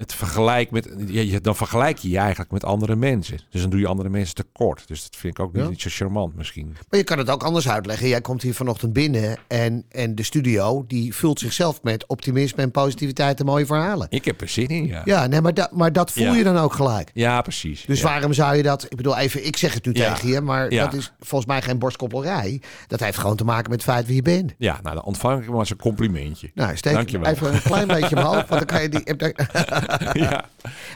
het 0.00 0.14
vergelijk 0.14 0.70
met... 0.70 0.88
Je, 1.06 1.40
dan 1.40 1.56
vergelijk 1.56 1.98
je 1.98 2.08
je 2.10 2.18
eigenlijk 2.18 2.50
met 2.50 2.64
andere 2.64 2.96
mensen. 2.96 3.38
Dus 3.50 3.60
dan 3.60 3.70
doe 3.70 3.80
je 3.80 3.86
andere 3.86 4.08
mensen 4.08 4.34
tekort. 4.34 4.88
Dus 4.88 5.02
dat 5.02 5.16
vind 5.16 5.38
ik 5.38 5.44
ook 5.44 5.52
niet, 5.52 5.62
Ja. 5.62 5.68
niet 5.68 5.80
zo 5.80 5.88
charmant 5.92 6.34
misschien. 6.36 6.76
Maar 6.88 6.98
je 6.98 7.04
kan 7.04 7.18
het 7.18 7.30
ook 7.30 7.42
anders 7.42 7.68
uitleggen. 7.68 8.08
Jij 8.08 8.20
komt 8.20 8.42
hier 8.42 8.54
vanochtend 8.54 8.92
binnen 8.92 9.36
en, 9.48 9.84
en 9.88 10.14
de 10.14 10.22
studio 10.22 10.84
die 10.86 11.14
vult 11.14 11.38
zichzelf 11.38 11.82
met 11.82 12.06
optimisme 12.06 12.62
en 12.62 12.70
positiviteit 12.70 13.40
en 13.40 13.46
mooie 13.46 13.66
verhalen. 13.66 14.06
Ik 14.10 14.24
heb 14.24 14.40
er 14.40 14.48
zin 14.48 14.68
in, 14.68 14.86
ja. 14.86 15.02
Ja, 15.04 15.26
nee, 15.26 15.40
maar, 15.40 15.54
dat 15.54 15.72
maar 15.72 15.92
dat 15.92 16.10
voel 16.10 16.24
Ja. 16.24 16.34
je 16.34 16.42
dan 16.44 16.56
ook 16.56 16.72
gelijk. 16.72 17.10
Ja, 17.14 17.42
precies. 17.42 17.84
Dus 17.86 18.00
ja. 18.00 18.04
waarom 18.06 18.32
zou 18.32 18.56
je 18.56 18.62
dat... 18.62 18.84
Ik 18.88 18.96
bedoel, 18.96 19.16
even, 19.18 19.46
ik 19.46 19.56
zeg 19.56 19.74
het 19.74 19.86
nu 19.86 19.92
tegen 19.92 20.28
je, 20.28 20.40
maar 20.40 20.70
dat 20.70 20.92
is 20.92 21.12
volgens 21.18 21.50
mij 21.50 21.62
geen 21.62 21.78
borstkoppelrij. 21.78 22.60
Dat 22.86 23.00
heeft 23.00 23.18
gewoon 23.18 23.36
te 23.36 23.44
maken 23.44 23.70
met 23.70 23.82
het 23.82 23.90
feit 23.90 24.06
wie 24.06 24.14
je 24.16 24.22
bent. 24.22 24.54
Ja, 24.58 24.78
nou 24.82 24.94
dan 24.94 25.04
ontvang 25.04 25.40
ik 25.40 25.46
hem 25.46 25.54
als 25.56 25.70
een 25.70 25.76
complimentje. 25.76 26.50
Nou, 26.54 26.76
steek 26.76 26.92
Dankjewel. 26.92 27.30
even 27.32 27.54
een 27.54 27.62
klein 27.62 27.86
beetje 27.86 28.16
omhoog, 28.16 28.34
want 28.34 28.48
dan 28.48 28.64
kan 28.64 28.82
je 28.82 28.88
die... 28.88 29.02
ja. 30.12 30.44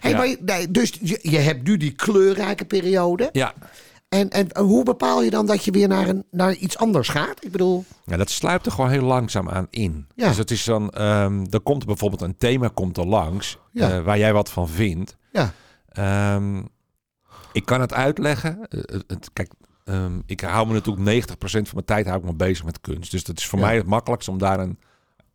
Hey, 0.01 0.11
Ja. 0.11 0.17
maar 0.17 0.27
je- 0.27 0.39
nee, 0.41 0.71
dus 0.71 0.99
je, 1.01 1.19
je 1.23 1.39
hebt 1.39 1.63
nu 1.67 1.77
die 1.77 1.93
kleurrijke 1.93 2.65
periode. 2.65 3.29
Ja. 3.33 3.55
En, 4.09 4.31
en 4.31 4.59
hoe 4.59 4.85
bepaal 4.85 5.23
je 5.23 5.31
dan 5.31 5.47
dat 5.47 5.65
je 5.65 5.71
weer 5.71 5.89
naar, 5.89 6.09
een, 6.09 6.25
naar 6.31 6.55
iets 6.55 6.77
anders 6.79 7.09
gaat? 7.09 7.45
Ik 7.45 7.53
bedoel, 7.53 7.85
ja, 8.05 8.17
dat 8.17 8.31
sluipt 8.31 8.67
er 8.67 8.73
gewoon 8.73 8.91
heel 8.91 9.03
langzaam 9.03 9.49
aan 9.49 9.67
in. 9.71 10.07
Ja. 10.15 10.29
Dus 10.29 10.37
het 10.37 10.51
is 10.51 10.65
dan, 10.65 10.91
ehm 10.91 11.45
er 11.51 11.61
komt 11.61 11.87
bijvoorbeeld 11.87 12.23
een 12.23 12.37
thema 12.37 12.69
komt 12.75 12.97
er 12.97 13.07
langs 13.07 13.59
Ja. 13.71 13.91
eh, 13.91 14.03
waar 14.05 14.19
jij 14.19 14.33
wat 14.33 14.51
van 14.51 14.69
vindt. 14.69 15.17
ja, 15.33 15.53
Ehm, 15.89 16.63
ik 17.53 17.65
kan 17.65 17.81
het 17.81 17.93
uitleggen. 17.93 18.59
Eh, 18.69 18.79
het- 18.81 19.05
het- 19.07 19.31
kijk, 19.33 19.53
ehm, 19.85 20.21
ik 20.27 20.41
hou 20.41 20.67
me 20.67 20.73
natuurlijk 20.73 21.05
90% 21.05 21.69
van 21.69 21.75
mijn 21.75 21.87
tijd 21.87 22.07
hou 22.07 22.19
ik 22.19 22.25
me 22.25 22.35
bezig 22.35 22.65
met 22.65 22.81
kunst. 22.81 23.11
Dus 23.11 23.25
dat 23.25 23.39
is 23.39 23.47
voor 23.47 23.59
mij 23.59 23.77
het 23.77 23.87
makkelijkst 23.87 24.29
om 24.29 24.39
daar 24.39 24.61
een, 24.61 24.79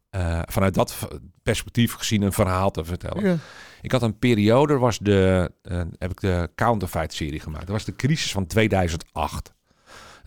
eh, 0.09 0.39
vanuit 0.45 0.73
dat 0.73 1.07
perspectief 1.43 1.93
gezien 1.93 2.21
een 2.21 2.31
verhaal 2.31 2.71
te 2.71 2.83
vertellen. 2.83 3.23
ja, 3.23 3.37
Ik 3.81 3.91
had 3.91 4.01
een 4.01 4.19
periode, 4.19 4.73
er 4.73 4.79
was 4.79 4.99
de, 4.99 5.51
eh, 5.61 5.81
heb 5.97 6.11
ik 6.11 6.19
de 6.19 6.49
Counterfeit-serie 6.55 7.39
gemaakt. 7.39 7.65
Dat 7.65 7.75
was 7.75 7.85
de 7.85 7.95
crisis 7.95 8.31
van 8.31 8.45
2008. 8.45 9.53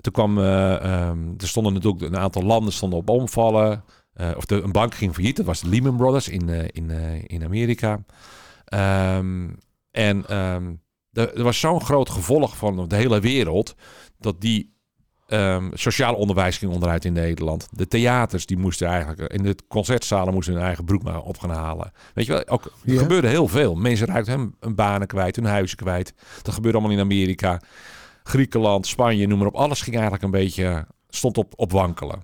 Toen 0.01 0.13
kwam, 0.13 0.39
eh, 0.39 0.75
ehm, 0.75 1.29
er 1.39 1.49
stonden 1.49 1.73
natuurlijk 1.73 2.03
een 2.03 2.17
aantal 2.17 2.43
landen 2.43 2.73
stonden 2.73 2.99
op 2.99 3.09
omvallen. 3.09 3.85
Of 4.37 4.45
de, 4.45 4.63
een 4.63 4.73
bank 4.73 4.95
ging 4.95 5.15
failliet. 5.15 5.37
Dat 5.37 5.47
was 5.47 5.61
de 5.61 5.69
Lehman 5.69 5.97
Brothers 5.97 6.29
in, 6.29 6.49
in, 6.73 6.91
in 7.27 7.45
Amerika. 7.45 8.05
Ehm, 8.65 9.51
en 9.91 10.27
ehm, 10.27 10.75
er, 11.13 11.37
er 11.37 11.43
was 11.43 11.61
zo'n 11.61 11.81
groot 11.81 12.11
gevolg 12.11 12.57
van 12.57 12.89
de 12.89 12.97
hele 12.97 13.21
wereld 13.21 13.75
dat 14.19 14.41
die 14.41 14.73
ehm 15.33 15.71
sociaal 15.73 16.15
onderwijs 16.15 16.59
ging 16.59 16.73
onderuit 16.73 17.05
in 17.05 17.13
Nederland. 17.13 17.69
De 17.71 17.89
theaters 17.89 18.47
die 18.47 18.59
moesten 18.59 18.89
eigenlijk 18.89 19.33
in 19.33 19.43
de 19.43 19.57
concertzalen 19.69 20.35
moesten 20.35 20.55
hun 20.55 20.63
eigen 20.63 20.85
broek 20.85 21.03
maar 21.03 21.21
op 21.21 21.39
gaan 21.39 21.51
halen. 21.51 21.93
Weet 22.15 22.27
je 22.27 22.33
wel, 22.33 22.47
ook, 22.47 22.73
er 22.85 22.99
gebeurde 22.99 23.29
heel 23.29 23.49
veel. 23.49 23.75
Mensen 23.75 24.07
raakten 24.07 24.39
hun, 24.39 24.55
hun 24.61 24.75
banen 24.75 25.07
kwijt, 25.07 25.37
hun 25.37 25.45
huizen 25.45 25.77
kwijt. 25.77 26.15
Dat 26.43 26.55
gebeurde 26.55 26.79
allemaal 26.79 26.97
in 26.97 27.03
Amerika, 27.03 27.61
Griekenland, 28.23 28.87
Spanje, 28.87 29.27
noem 29.27 29.39
maar 29.39 29.47
op. 29.47 29.55
Alles 29.55 29.81
ging 29.81 29.95
eigenlijk 29.95 30.25
een 30.25 30.31
beetje 30.31 30.87
stond 31.09 31.39
op, 31.39 31.53
op 31.57 31.73
wankelen. 31.73 32.23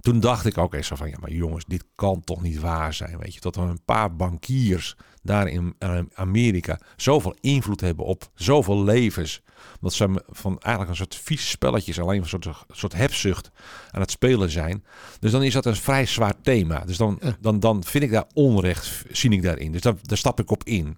Toen 0.00 0.20
dacht 0.20 0.46
ik 0.46 0.58
ook 0.58 0.74
eens 0.74 0.88
van, 0.94 1.08
ja, 1.08 1.16
maar 1.20 1.32
jongens, 1.32 1.64
dit 1.64 1.84
kan 1.94 2.20
toch 2.24 2.42
niet 2.42 2.60
waar 2.60 2.94
zijn, 2.94 3.18
weet 3.18 3.34
je? 3.34 3.40
Dat 3.40 3.56
er 3.56 3.62
een 3.62 3.84
paar 3.84 4.16
bankiers 4.16 4.96
daar 5.22 5.48
in 5.48 5.74
eh, 5.78 5.98
Amerika 6.14 6.80
zoveel 6.96 7.36
invloed 7.40 7.80
hebben 7.80 8.04
op 8.04 8.30
zoveel 8.34 8.84
levens. 8.84 9.42
Dat 9.80 9.92
ze 9.92 10.24
van 10.28 10.58
eigenlijk 10.58 10.90
een 10.90 11.06
soort 11.06 11.22
vieze 11.22 11.46
spelletjes, 11.46 12.00
alleen 12.00 12.22
een 12.22 12.28
soort, 12.28 12.44
een 12.44 12.54
soort 12.70 12.92
hebzucht 12.92 13.50
aan 13.90 14.00
het 14.00 14.10
spelen 14.10 14.50
zijn. 14.50 14.84
Dus 15.20 15.30
dan 15.30 15.42
is 15.42 15.52
dat 15.52 15.66
een 15.66 15.76
vrij 15.76 16.06
zwaar 16.06 16.34
thema. 16.42 16.84
Dus 16.84 16.96
dan, 16.96 17.20
dan, 17.40 17.60
dan 17.60 17.84
vind 17.84 18.04
ik 18.04 18.10
daar 18.10 18.26
onrecht, 18.34 19.04
zie 19.10 19.30
ik 19.30 19.42
daarin. 19.42 19.72
Dus 19.72 19.80
daar, 19.80 19.94
daar 20.02 20.18
stap 20.18 20.40
ik 20.40 20.50
op 20.50 20.64
in. 20.64 20.96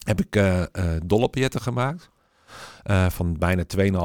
Heb 0.00 0.20
ik 0.20 0.42
dollarbiljetten 1.04 1.60
gemaakt. 1.60 2.10
eh, 2.82 3.10
van 3.10 3.38
bijna 3.38 3.64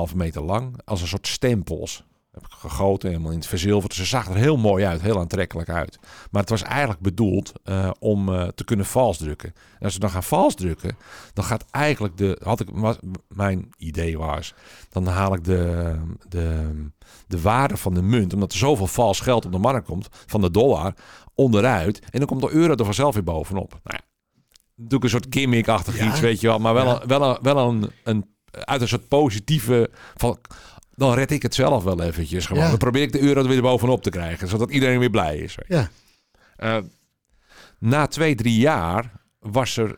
2,5 0.09 0.15
meter 0.15 0.41
lang. 0.41 0.79
Als 0.85 1.01
een 1.01 1.07
soort 1.07 1.27
stempels. 1.27 2.03
Heb 2.35 2.45
ik 2.45 2.51
gegoten, 2.51 3.09
helemaal 3.09 3.31
in 3.31 3.37
het 3.37 3.47
verzilverd. 3.47 3.91
Dus 3.91 3.99
ze 4.01 4.05
zag 4.05 4.27
er 4.29 4.35
heel 4.35 4.57
mooi 4.57 4.85
uit, 4.85 5.01
heel 5.01 5.19
aantrekkelijk 5.19 5.69
uit. 5.69 5.99
Maar 6.31 6.41
het 6.41 6.49
was 6.49 6.61
eigenlijk 6.61 6.99
bedoeld 7.01 7.51
eh, 7.63 7.89
om 7.99 8.33
eh, 8.33 8.47
te 8.47 8.63
kunnen 8.63 8.85
valsdrukken. 8.85 9.53
En 9.79 9.85
als 9.85 9.93
we 9.93 9.99
dan 9.99 10.09
gaan 10.09 10.23
valsdrukken, 10.23 10.97
dan 11.33 11.43
gaat 11.45 11.65
eigenlijk 11.71 12.17
de. 12.17 12.39
Had 12.43 12.59
ik, 12.59 12.67
was, 12.71 12.97
mijn 13.27 13.69
idee 13.77 14.17
was. 14.17 14.53
Dan 14.89 15.07
haal 15.07 15.33
ik 15.33 15.43
de, 15.43 15.95
de, 16.29 16.71
de 17.27 17.41
waarde 17.41 17.77
van 17.77 17.93
de 17.93 18.01
munt, 18.01 18.33
omdat 18.33 18.51
er 18.51 18.57
zoveel 18.57 18.87
vals 18.87 19.19
geld 19.19 19.45
op 19.45 19.51
de 19.51 19.57
markt 19.57 19.87
komt, 19.87 20.07
van 20.25 20.41
de 20.41 20.51
dollar, 20.51 20.93
onderuit. 21.35 21.99
En 21.99 22.19
dan 22.19 22.27
komt 22.27 22.41
de 22.41 22.51
euro 22.51 22.73
er 22.75 22.85
vanzelf 22.85 23.13
weer 23.13 23.23
bovenop. 23.23 23.79
Nou 23.83 23.99
ja, 24.01 24.01
doe 24.75 24.97
ik 24.97 25.03
een 25.03 25.09
soort 25.09 25.27
gimmick-achtig 25.29 25.97
Ja. 25.97 26.07
iets, 26.07 26.19
weet 26.19 26.41
je 26.41 26.47
wel. 26.47 26.59
Maar 26.59 26.73
wel, 26.73 26.85
Ja. 26.85 27.01
een, 27.01 27.07
wel, 27.07 27.23
een, 27.23 27.37
wel 27.41 27.69
een, 27.69 27.91
een. 28.03 28.33
Uit 28.51 28.81
een 28.81 28.87
soort 28.87 29.07
positieve. 29.07 29.89
Van, 30.15 30.37
dan 30.95 31.13
red 31.13 31.31
ik 31.31 31.41
het 31.41 31.55
zelf 31.55 31.83
wel 31.83 32.01
eventjes 32.01 32.45
gewoon. 32.45 32.63
Ja. 32.63 32.69
Dan 32.69 32.77
probeer 32.77 33.01
ik 33.01 33.11
de 33.11 33.21
euro 33.21 33.41
er 33.41 33.47
weer 33.47 33.61
bovenop 33.61 34.03
te 34.03 34.09
krijgen, 34.09 34.47
zodat 34.47 34.71
iedereen 34.71 34.99
weer 34.99 35.09
blij 35.09 35.37
is. 35.37 35.57
Ja. 35.67 35.89
Eh, 36.55 36.77
na 37.79 38.07
twee, 38.07 38.35
drie 38.35 38.59
jaar 38.59 39.11
was 39.39 39.77
er 39.77 39.89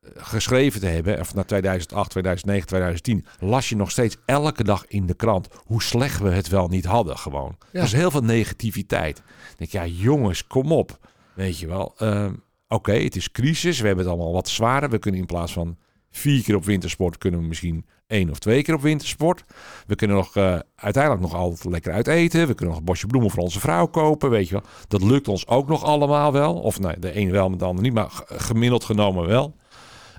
eh, 0.00 0.10
geschreven 0.16 0.80
te 0.80 0.86
hebben, 0.86 1.20
of 1.20 1.34
na 1.34 1.44
2008, 1.44 2.10
2009, 2.10 2.68
2010, 2.68 3.26
las 3.38 3.68
je 3.68 3.76
nog 3.76 3.90
steeds 3.90 4.16
elke 4.24 4.64
dag 4.64 4.86
in 4.86 5.06
de 5.06 5.14
krant 5.14 5.48
hoe 5.64 5.82
slecht 5.82 6.20
we 6.20 6.30
het 6.30 6.48
wel 6.48 6.68
niet 6.68 6.84
hadden 6.84 7.18
gewoon. 7.18 7.56
Ja. 7.72 7.80
Dus 7.80 7.92
heel 7.92 8.10
veel 8.10 8.24
negativiteit. 8.24 9.18
Ik 9.18 9.58
denk, 9.58 9.70
ja 9.70 9.86
jongens, 9.86 10.46
kom 10.46 10.72
op. 10.72 10.98
Weet 11.34 11.58
je 11.58 11.66
wel, 11.66 11.94
eh, 11.98 12.30
oké, 12.68 12.92
het 12.92 13.16
is 13.16 13.30
crisis, 13.30 13.80
we 13.80 13.86
hebben 13.86 14.04
het 14.04 14.14
allemaal 14.14 14.32
wat 14.32 14.48
zwaarder. 14.48 14.90
We 14.90 14.98
kunnen 14.98 15.20
in 15.20 15.26
plaats 15.26 15.52
van 15.52 15.76
vier 16.12 16.42
keer 16.42 16.56
op 16.56 16.64
wintersport, 16.64 17.18
kunnen 17.18 17.40
we 17.40 17.46
misschien 17.46 17.86
één 18.06 18.30
of 18.30 18.38
twee 18.38 18.62
keer 18.62 18.74
op 18.74 18.82
wintersport. 18.82 19.44
We 19.86 19.94
kunnen 19.94 20.16
nog 20.16 20.36
eh, 20.36 20.58
uiteindelijk 20.74 21.22
nog 21.22 21.34
altijd 21.34 21.64
lekker 21.64 21.92
uit 21.92 22.06
eten. 22.06 22.46
We 22.46 22.54
kunnen 22.54 22.68
nog 22.68 22.78
een 22.78 22.84
bosje 22.84 23.06
bloemen 23.06 23.30
voor 23.30 23.42
onze 23.42 23.60
vrouw 23.60 23.86
kopen, 23.86 24.30
weet 24.30 24.48
je 24.48 24.54
wel. 24.54 24.64
Dat 24.88 25.02
lukt 25.02 25.28
ons 25.28 25.46
ook 25.46 25.68
nog 25.68 25.84
allemaal 25.84 26.32
wel. 26.32 26.54
Of 26.54 26.80
nee, 26.80 26.98
de 26.98 27.16
een 27.16 27.30
wel, 27.30 27.48
met 27.48 27.58
de 27.58 27.64
ander 27.64 27.82
niet, 27.82 27.94
maar 27.94 28.10
gemiddeld 28.26 28.84
genomen 28.84 29.26
wel. 29.26 29.56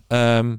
Ehm, 0.07 0.55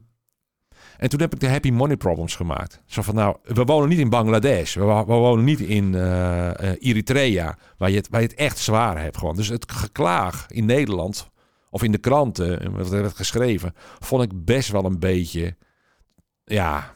en 0.96 1.08
toen 1.08 1.20
heb 1.20 1.34
ik 1.34 1.40
de 1.40 1.48
Happy 1.48 1.70
Money 1.70 1.96
Problems 1.96 2.36
gemaakt. 2.36 2.82
Zo 2.86 3.02
van, 3.02 3.14
nou, 3.14 3.36
we 3.42 3.64
wonen 3.64 3.88
niet 3.88 3.98
in 3.98 4.08
Bangladesh. 4.08 4.74
We 4.74 5.04
wonen 5.04 5.44
niet 5.44 5.60
in 5.60 5.94
eh, 5.94 6.70
eh, 6.70 6.76
Eritrea, 6.78 7.58
waar 7.78 7.90
je, 7.90 7.96
het, 7.96 8.08
waar 8.08 8.20
je 8.20 8.26
het 8.26 8.36
echt 8.36 8.58
zwaar 8.58 9.00
hebt 9.00 9.16
gewoon. 9.16 9.36
Dus 9.36 9.48
het 9.48 9.72
geklaag 9.72 10.46
in 10.48 10.64
Nederland, 10.64 11.30
of 11.74 11.82
in 11.82 11.92
de 11.92 11.98
kranten, 11.98 12.60
en 12.60 12.72
wat 12.72 12.92
er 12.92 13.02
werd 13.02 13.16
geschreven, 13.16 13.74
vond 13.98 14.22
ik 14.22 14.44
best 14.44 14.70
wel 14.70 14.84
een 14.84 14.98
beetje, 14.98 15.56
ja, 16.44 16.94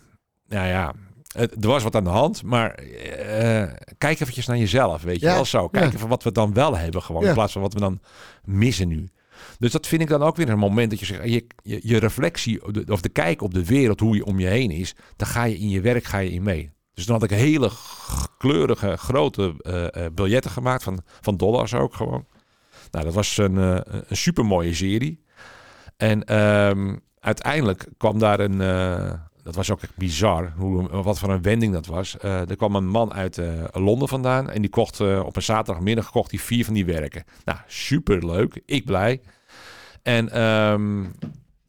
nou 0.48 0.66
ja, 0.68 0.94
het- 1.32 1.64
er 1.64 1.68
was 1.68 1.82
wat 1.82 1.94
aan 1.96 2.04
de 2.04 2.10
hand, 2.10 2.42
maar 2.42 2.74
eh, 2.74 3.72
kijk 3.98 4.20
eventjes 4.20 4.46
naar 4.46 4.56
jezelf, 4.58 5.02
weet 5.02 5.20
je 5.20 5.26
Ja, 5.26 5.34
wel 5.34 5.44
zo. 5.44 5.68
Kijk 5.68 5.84
ja. 5.90 5.96
even 5.96 6.08
wat 6.08 6.22
we 6.22 6.32
dan 6.32 6.52
wel 6.52 6.76
hebben 6.76 7.02
gewoon, 7.02 7.22
Ja. 7.22 7.28
in 7.28 7.34
plaats 7.34 7.52
van 7.52 7.62
wat 7.62 7.72
we 7.74 7.80
dan 7.80 8.00
missen 8.44 8.88
nu. 8.88 9.08
Dus 9.58 9.72
dat 9.72 9.86
vind 9.86 10.02
ik 10.02 10.08
dan 10.08 10.22
ook 10.22 10.36
weer 10.36 10.48
een 10.48 10.58
moment 10.58 10.90
dat 10.90 10.98
je 11.00 11.06
zegt, 11.06 11.24
je, 11.24 11.46
je, 11.62 11.80
je 11.82 11.98
reflectie 11.98 12.64
of 12.64 12.70
de, 12.70 12.92
of 12.92 13.00
de 13.00 13.08
kijk 13.08 13.42
op 13.42 13.54
de 13.54 13.64
wereld, 13.64 14.00
hoe 14.00 14.16
je 14.16 14.24
om 14.24 14.38
je 14.38 14.46
heen 14.46 14.70
is, 14.70 14.94
daar 15.16 15.28
ga 15.28 15.44
je 15.44 15.58
in 15.58 15.68
je 15.68 15.80
werk 15.80 16.04
ga 16.04 16.18
je 16.18 16.30
in 16.30 16.42
mee. 16.42 16.70
Dus 16.94 17.06
dan 17.06 17.14
had 17.20 17.30
ik 17.30 17.36
hele 17.38 17.70
kleurige, 18.38 18.96
grote 18.96 19.54
eh, 19.58 20.04
eh, 20.04 20.12
biljetten 20.12 20.50
gemaakt 20.50 20.82
van, 20.82 21.00
van 21.20 21.36
dollars 21.36 21.74
ook 21.74 21.94
gewoon. 21.94 22.26
Nou, 22.90 23.04
dat 23.04 23.14
was 23.14 23.36
een, 23.36 23.58
eh 23.58 24.00
een 24.08 24.16
super 24.16 24.44
mooie 24.44 24.74
serie. 24.74 25.22
En 25.96 26.24
ehm, 26.24 26.96
uiteindelijk 27.20 27.88
kwam 27.96 28.18
daar 28.18 28.40
een, 28.40 28.60
eh, 28.60 29.12
dat 29.42 29.54
was 29.54 29.70
ook 29.70 29.82
echt 29.82 29.96
bizar, 29.96 30.52
hoe, 30.56 30.88
wat 30.88 31.18
voor 31.18 31.30
een 31.30 31.42
wending 31.42 31.72
dat 31.72 31.86
was. 31.86 32.18
Eh, 32.18 32.50
er 32.50 32.56
kwam 32.56 32.74
een 32.74 32.88
man 32.88 33.12
uit 33.12 33.40
Londen 33.72 34.08
vandaan 34.08 34.50
en 34.50 34.60
die 34.60 34.70
kocht 34.70 35.00
op 35.00 35.36
een 35.36 35.42
zaterdagmiddag 35.42 36.10
kocht 36.10 36.30
hij 36.30 36.40
vier 36.40 36.64
van 36.64 36.74
die 36.74 36.84
werken. 36.84 37.24
Nou, 37.44 37.58
super 37.66 38.26
leuk, 38.26 38.60
ik 38.64 38.84
blij. 38.84 39.20
En 40.02 40.30
ehm, 40.30 41.04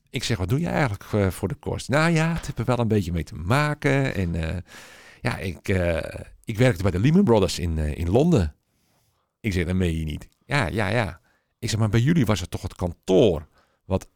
ik 0.10 0.24
zeg, 0.24 0.38
wat 0.38 0.50
doe 0.50 0.60
je 0.60 0.68
eigenlijk 0.68 1.34
voor 1.34 1.48
de 1.48 1.56
kost? 1.56 1.90
Nou 1.90 2.12
ja, 2.12 2.34
het 2.34 2.46
heeft 2.46 2.60
er 2.60 2.66
wel 2.66 2.80
een 2.80 2.88
beetje 2.88 3.12
mee 3.12 3.24
te 3.24 3.36
maken. 3.36 4.16
En 4.16 4.64
ja, 5.22 5.38
ik, 5.38 5.68
ik 6.44 6.58
werkte 6.58 6.82
bij 6.82 6.92
de 6.92 7.00
Lehman 7.00 7.24
Brothers 7.24 7.60
in, 7.60 7.78
in 7.78 8.10
Londen. 8.10 8.56
Ik 9.40 9.54
zeg, 9.54 9.66
dat 9.66 9.76
meen 9.76 9.98
je 9.98 10.06
niet. 10.06 10.28
Ja, 10.50 10.68
ja, 10.68 10.88
ja. 10.88 11.20
Ik 11.60 11.70
zeg, 11.70 11.80
maar 11.80 11.90
bij 11.90 12.00
jullie 12.00 12.26
was 12.26 12.40
het 12.40 12.52
toch 12.52 12.62
het 12.62 12.76
kantoor. 12.76 13.48
Wat, 13.86 14.08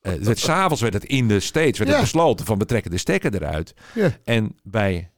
werd, 0.00 0.38
s'avonds 0.48 0.82
werd 0.82 0.94
het 0.94 1.04
in 1.04 1.28
de 1.28 1.40
States 1.40 1.78
werd 1.78 1.90
Ja. 1.90 1.96
het 1.96 2.04
besloten 2.04 2.46
van 2.46 2.58
we 2.58 2.64
trekken 2.64 2.90
de 2.90 2.98
stekker 2.98 3.34
eruit. 3.34 3.74
Ja. 3.94 4.10
En 4.24 4.58
bij 4.62 5.10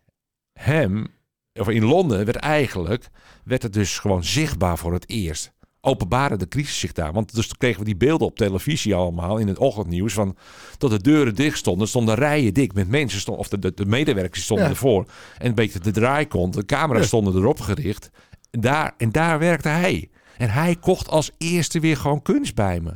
hem, 0.53 1.07
of 1.53 1.69
in 1.69 1.85
Londen, 1.85 2.25
werd 2.25 2.37
eigenlijk, 2.37 3.09
werd 3.45 3.63
het 3.63 3.73
dus 3.73 3.99
gewoon 3.99 4.25
zichtbaar 4.25 4.79
voor 4.79 4.93
het 4.93 5.09
eerst. 5.09 5.53
Openbaarde 5.81 6.37
de 6.37 6.49
crisis 6.49 6.79
zich 6.79 6.93
daar. 6.93 7.13
Want 7.13 7.35
dus 7.35 7.57
kregen 7.57 7.79
we 7.79 7.85
die 7.85 7.97
beelden 7.97 8.27
op 8.27 8.37
televisie 8.37 8.95
allemaal 8.95 9.39
in 9.39 9.49
het 9.49 9.59
ochtendnieuws 9.59 10.13
van 10.13 10.37
dat 10.79 10.91
de 10.91 11.01
deuren 11.03 11.35
dicht 11.35 11.59
stonden. 11.59 11.89
stonden 11.89 12.15
rijen 12.15 12.55
dik 12.55 12.73
met 12.75 12.89
mensen, 12.89 13.21
stonden, 13.21 13.43
of 13.43 13.49
de, 13.49 13.59
de, 13.59 13.73
de 13.75 13.87
medewerkers 13.87 14.43
stonden 14.43 14.65
Ja. 14.67 14.71
ervoor. 14.73 15.07
En 15.39 15.47
een 15.49 15.55
beetje 15.55 15.79
de 15.79 15.91
draaikont, 15.91 16.55
de 16.55 16.65
camera's 16.67 17.07
stonden 17.07 17.35
erop 17.35 17.61
gericht. 17.61 18.11
En 18.51 18.61
daar, 18.61 18.95
en 18.97 19.13
daar 19.13 19.39
werkte 19.39 19.69
hij. 19.69 20.11
En 20.37 20.51
hij 20.51 20.77
kocht 20.81 21.09
als 21.09 21.31
eerste 21.39 21.81
weer 21.81 21.97
gewoon 21.97 22.23
kunst 22.23 22.55
bij 22.55 22.81
me. 22.81 22.93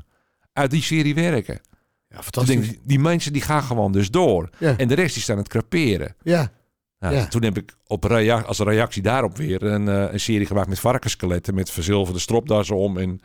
Uit 0.53 0.71
die 0.71 0.83
serie 0.83 1.15
werken. 1.15 1.61
Ja, 2.09 2.17
Dus 2.17 2.25
fantastisch. 2.25 2.69
denk, 2.69 2.79
die 2.85 2.99
mensen 2.99 3.33
die 3.33 3.43
gaan 3.43 3.63
gewoon 3.63 3.93
dus 3.93 4.11
door. 4.11 4.49
Ja. 4.59 4.75
En 4.77 4.89
de 4.89 4.95
rest 4.95 5.15
die 5.15 5.23
staan 5.23 5.37
aan 5.37 5.43
het 5.43 5.51
kraperen. 5.51 6.15
Ja. 6.23 6.51
Nou, 6.99 7.15
Ja. 7.15 7.27
Toen 7.27 7.43
heb 7.43 7.57
ik 7.59 7.77
op 7.87 8.05
rea- 8.05 8.41
als 8.43 8.59
reactie 8.59 9.03
daarop 9.03 9.37
weer 9.37 9.63
een, 9.63 9.89
eh, 9.89 10.13
een 10.13 10.21
serie 10.21 10.47
gemaakt 10.47 10.69
met 10.69 10.81
varkenskeletten. 10.81 11.55
Met 11.55 11.71
verzilverde 11.71 12.21
stropdassen 12.21 12.77
om. 12.77 12.97
En 12.99 13.21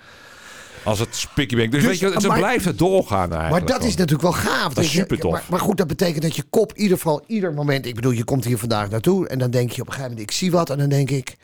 als 0.84 1.00
het 1.00 1.16
spikkie. 1.16 1.58
Dus, 1.58 1.70
Dus, 1.70 1.84
weet 1.84 2.00
je, 2.00 2.10
het 2.10 2.28
maar- 2.28 2.38
blijft 2.38 2.66
het 2.66 2.78
doorgaan 2.78 3.34
eigenlijk. 3.34 3.68
Maar 3.70 3.78
dat 3.80 3.88
is 3.88 3.96
natuurlijk 3.96 4.22
wel 4.22 4.32
gaaf. 4.32 4.74
Dat 4.74 4.84
is 4.84 4.92
supertof. 4.92 5.32
Maar, 5.32 5.44
maar 5.50 5.60
goed, 5.60 5.78
dat 5.78 5.88
betekent 5.88 6.22
dat 6.22 6.36
je 6.36 6.44
kop 6.50 6.74
in 6.74 6.82
ieder 6.82 6.98
geval 6.98 7.24
ieder 7.28 7.54
moment... 7.54 7.86
Ik 7.86 7.96
bedoel, 7.96 8.12
je 8.12 8.24
komt 8.24 8.46
hier 8.46 8.58
vandaag 8.58 8.90
naartoe 8.90 9.28
en 9.28 9.40
dan 9.40 9.52
denk 9.52 9.72
je 9.72 9.82
op 9.82 9.88
een 9.88 9.94
gegeven 9.94 10.12
moment... 10.16 10.32
Ik 10.32 10.38
zie 10.38 10.52
wat 10.52 10.70
en 10.70 10.78
dan 10.78 10.90
denk 10.90 11.10
ik... 11.10 11.36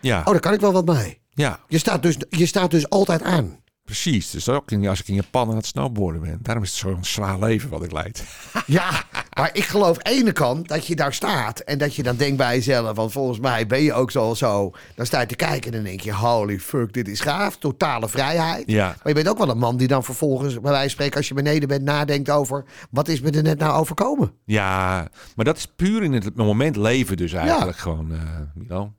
Ja, 0.00 0.18
Oh, 0.18 0.24
daar 0.30 0.40
kan 0.40 0.52
ik 0.52 0.60
wel 0.60 0.72
wat 0.72 0.86
mee. 0.86 1.18
Ja, 1.38 1.60
Je 1.68 1.78
staat 1.78 2.02
dus, 2.02 2.16
je 2.28 2.46
staat 2.46 2.70
dus 2.70 2.88
altijd 2.88 3.22
aan. 3.22 3.56
precies. 3.84 4.30
Dus 4.30 4.48
ook 4.48 4.72
als 4.72 5.00
ik 5.00 5.08
in 5.08 5.14
Japan 5.14 5.50
aan 5.50 5.56
het 5.56 5.66
snowboarden 5.66 6.22
ben. 6.22 6.38
Daarom 6.42 6.64
is 6.64 6.70
het 6.70 6.78
zo'n 6.78 7.04
zwaar 7.04 7.38
leven 7.38 7.70
wat 7.70 7.84
ik 7.84 7.92
leid. 7.92 8.24
Ja, 8.66 9.04
maar 9.36 9.50
ik 9.52 9.64
geloof 9.64 9.96
ene 10.02 10.32
kant 10.32 10.68
dat 10.68 10.86
je 10.86 10.96
daar 10.96 11.14
staat... 11.14 11.58
en 11.60 11.78
dat 11.78 11.94
je 11.94 12.02
dan 12.02 12.16
denkt 12.16 12.36
bij 12.36 12.54
jezelf... 12.54 12.96
want 12.96 13.12
volgens 13.12 13.38
mij 13.38 13.66
ben 13.66 13.82
je 13.82 13.92
ook 13.92 14.10
zo 14.10 14.34
zo... 14.34 14.72
dan 14.94 15.06
sta 15.06 15.20
je 15.20 15.26
te 15.26 15.36
kijken 15.36 15.70
en 15.70 15.76
dan 15.76 15.86
denk 15.86 16.00
je... 16.00 16.14
holy 16.14 16.58
fuck, 16.58 16.92
dit 16.92 17.08
is 17.08 17.20
gaaf. 17.20 17.56
Totale 17.56 18.08
vrijheid. 18.08 18.62
Ja, 18.66 18.86
Maar 18.86 19.08
je 19.08 19.14
bent 19.14 19.28
ook 19.28 19.38
wel 19.38 19.48
een 19.48 19.58
man 19.58 19.76
die 19.76 19.88
dan 19.88 20.04
vervolgens... 20.04 20.52
bij 20.54 20.62
wijze 20.62 20.80
van 20.80 20.90
spreken, 20.90 21.16
als 21.16 21.28
je 21.28 21.34
beneden 21.34 21.68
bent... 21.68 21.82
nadenkt 21.82 22.30
over... 22.30 22.64
wat 22.90 23.08
is 23.08 23.20
me 23.20 23.30
er 23.30 23.42
net 23.42 23.58
nou 23.58 23.78
overkomen? 23.80 24.32
ja, 24.44 25.08
maar 25.36 25.44
dat 25.44 25.56
is 25.56 25.66
puur 25.66 26.02
in 26.02 26.12
het 26.12 26.36
moment 26.36 26.76
leven 26.76 27.16
dus 27.16 27.32
eigenlijk 27.32 27.78
gewoon, 27.78 28.12
Milo. 28.54 28.92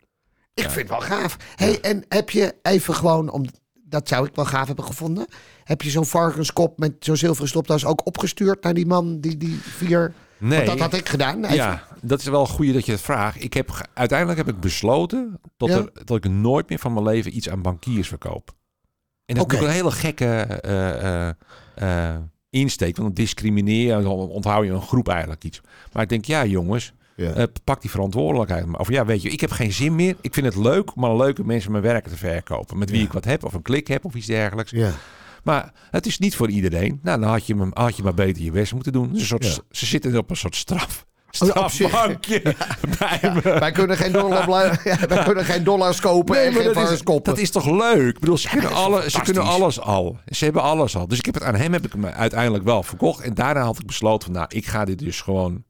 Ik 0.64 0.70
vind 0.70 0.90
het 0.90 1.00
wel 1.00 1.08
gaaf. 1.20 1.38
Hey, 1.56 1.80
en 1.82 2.06
heb 2.10 2.30
je 2.30 2.56
even 2.62 2.96
gewoon, 2.96 3.30
om, 3.32 3.46
dat 3.74 4.08
zou 4.08 4.28
ik 4.28 4.36
wel 4.36 4.46
gaaf 4.46 4.68
hebben 4.68 4.86
gevonden. 4.86 5.26
Heb 5.64 5.82
je 5.82 5.90
zo'n 5.90 6.06
varkenskop 6.06 6.78
met 6.80 6.94
zo'n 7.00 7.16
zilveren 7.18 7.50
stopdas 7.50 7.86
ook 7.86 8.06
opgestuurd 8.06 8.64
naar 8.64 8.74
die 8.74 8.86
man, 8.86 9.20
die, 9.20 9.38
die 9.38 9.60
vier? 9.62 10.14
Nee. 10.38 10.66
Want 10.66 10.68
dat 10.68 10.80
had 10.92 10.94
ik 11.00 11.10
gedaan. 11.10 11.44
Even- 11.44 11.56
Ja, 11.56 11.84
dat 12.02 12.20
is 12.20 12.26
wel 12.26 12.46
goed 12.48 12.74
dat 12.74 12.86
je 12.86 12.92
het 12.92 13.02
vraagt. 13.02 13.44
Ik 13.44 13.54
heb, 13.54 13.90
uiteindelijk 13.94 14.38
heb 14.38 14.50
ik 14.50 14.60
besloten 14.60 15.40
dat, 15.58 15.70
Ja. 15.70 15.76
er, 15.78 15.92
dat 16.06 16.18
ik 16.26 16.32
nooit 16.32 16.70
meer 16.70 16.80
van 16.80 16.94
mijn 16.94 17.06
leven 17.06 17.36
iets 17.36 17.50
aan 17.50 17.62
bankiers 17.62 18.08
verkoop. 18.08 18.52
En 19.26 19.36
dat 19.36 19.44
Oké. 19.44 19.56
is 19.56 19.62
een 19.62 19.70
hele 19.70 19.92
gekke 19.92 20.26
eh, 20.26 21.28
eh, 21.28 21.34
eh, 21.76 22.20
insteek. 22.50 22.96
Want 22.98 23.16
dan 23.16 23.26
discrimineer 23.26 23.98
je, 23.98 24.04
dan 24.04 24.12
onthoud 24.12 24.66
je 24.66 24.72
een 24.72 24.82
groep 24.82 25.08
eigenlijk 25.08 25.44
iets. 25.44 25.62
Maar 25.94 26.04
ik 26.04 26.10
denk, 26.10 26.26
ja 26.26 26.46
jongens, 26.46 26.94
Ja. 27.20 27.32
eh, 27.32 27.44
pak 27.64 27.82
die 27.82 27.90
verantwoordelijkheid. 27.90 28.66
Of 28.78 28.90
ja, 28.90 29.06
weet 29.06 29.22
je, 29.22 29.30
ik 29.30 29.42
heb 29.42 29.52
geen 29.52 29.74
zin 29.74 29.96
meer. 29.96 30.16
Ik 30.22 30.34
vind 30.34 30.46
het 30.46 30.56
leuk 30.56 30.96
om 30.96 31.06
aan 31.06 31.16
leuke 31.18 31.44
mensen 31.46 31.72
mijn 31.72 31.84
werk 31.84 32.08
te 32.08 32.18
verkopen. 32.18 32.78
Met 32.78 32.90
wie 32.90 33.00
Ja. 33.00 33.06
ik 33.06 33.14
wat 33.14 33.26
heb, 33.26 33.44
of 33.46 33.54
een 33.54 33.62
klik 33.62 33.88
heb, 33.88 34.06
of 34.06 34.14
iets 34.16 34.26
dergelijks. 34.28 34.72
ja. 34.72 34.92
Maar 35.44 35.72
het 35.92 36.06
is 36.06 36.18
niet 36.20 36.36
voor 36.36 36.50
iedereen. 36.50 37.00
Nou, 37.04 37.20
dan 37.20 37.30
had 37.30 37.46
je, 37.48 37.56
hem, 37.56 37.72
had 37.74 37.98
je 37.98 38.04
maar 38.04 38.14
beter 38.14 38.44
je 38.44 38.52
best 38.52 38.74
moeten 38.74 38.92
doen. 38.92 39.10
Dus 39.12 39.20
een 39.22 39.28
soort, 39.28 39.46
Ja. 39.46 39.52
Ze 39.72 39.86
zitten 39.86 40.18
op 40.18 40.30
een 40.30 40.36
soort 40.38 40.56
straf. 40.56 41.06
Oh. 41.40 41.68
Strafbankje 41.68 42.42
me. 42.44 43.42
Wij 43.60 43.72
kunnen 43.72 43.98
geen, 43.98 44.12
dollar 44.12 44.46
blij- 44.46 44.80
ja, 44.84 44.98
wij 45.08 45.24
kunnen 45.24 45.46
geen 45.46 45.64
dollars 45.64 46.00
kopen 46.00 46.36
en 46.44 46.54
maar 46.54 46.64
geen 46.64 46.74
dat, 46.74 46.92
is, 46.92 47.02
dat 47.24 47.38
is 47.38 47.52
toch 47.52 47.66
leuk? 47.66 48.08
Ik 48.16 48.20
bedoel, 48.20 48.38
ze, 48.38 48.50
kunnen, 48.50 48.74
alle, 48.74 49.10
ze 49.10 49.22
kunnen 49.22 49.44
alles 49.44 49.80
al. 49.80 50.18
Ze 50.26 50.44
hebben 50.44 50.62
alles 50.62 50.96
al. 50.96 51.08
Dus 51.08 51.18
ik 51.18 51.26
heb 51.26 51.34
het 51.34 51.44
aan 51.44 51.56
hem 51.56 51.74
heb 51.74 51.86
ik 51.86 51.92
hem 51.92 52.06
uiteindelijk 52.06 52.64
wel 52.64 52.84
verkocht. 52.84 53.22
En 53.24 53.34
daarna 53.34 53.62
had 53.62 53.80
ik 53.80 53.86
besloten 53.86 54.24
van, 54.26 54.34
nou, 54.34 54.46
ik 54.50 54.66
ga 54.66 54.86
dit 54.86 55.00
dus 55.00 55.22
gewoon... 55.22 55.64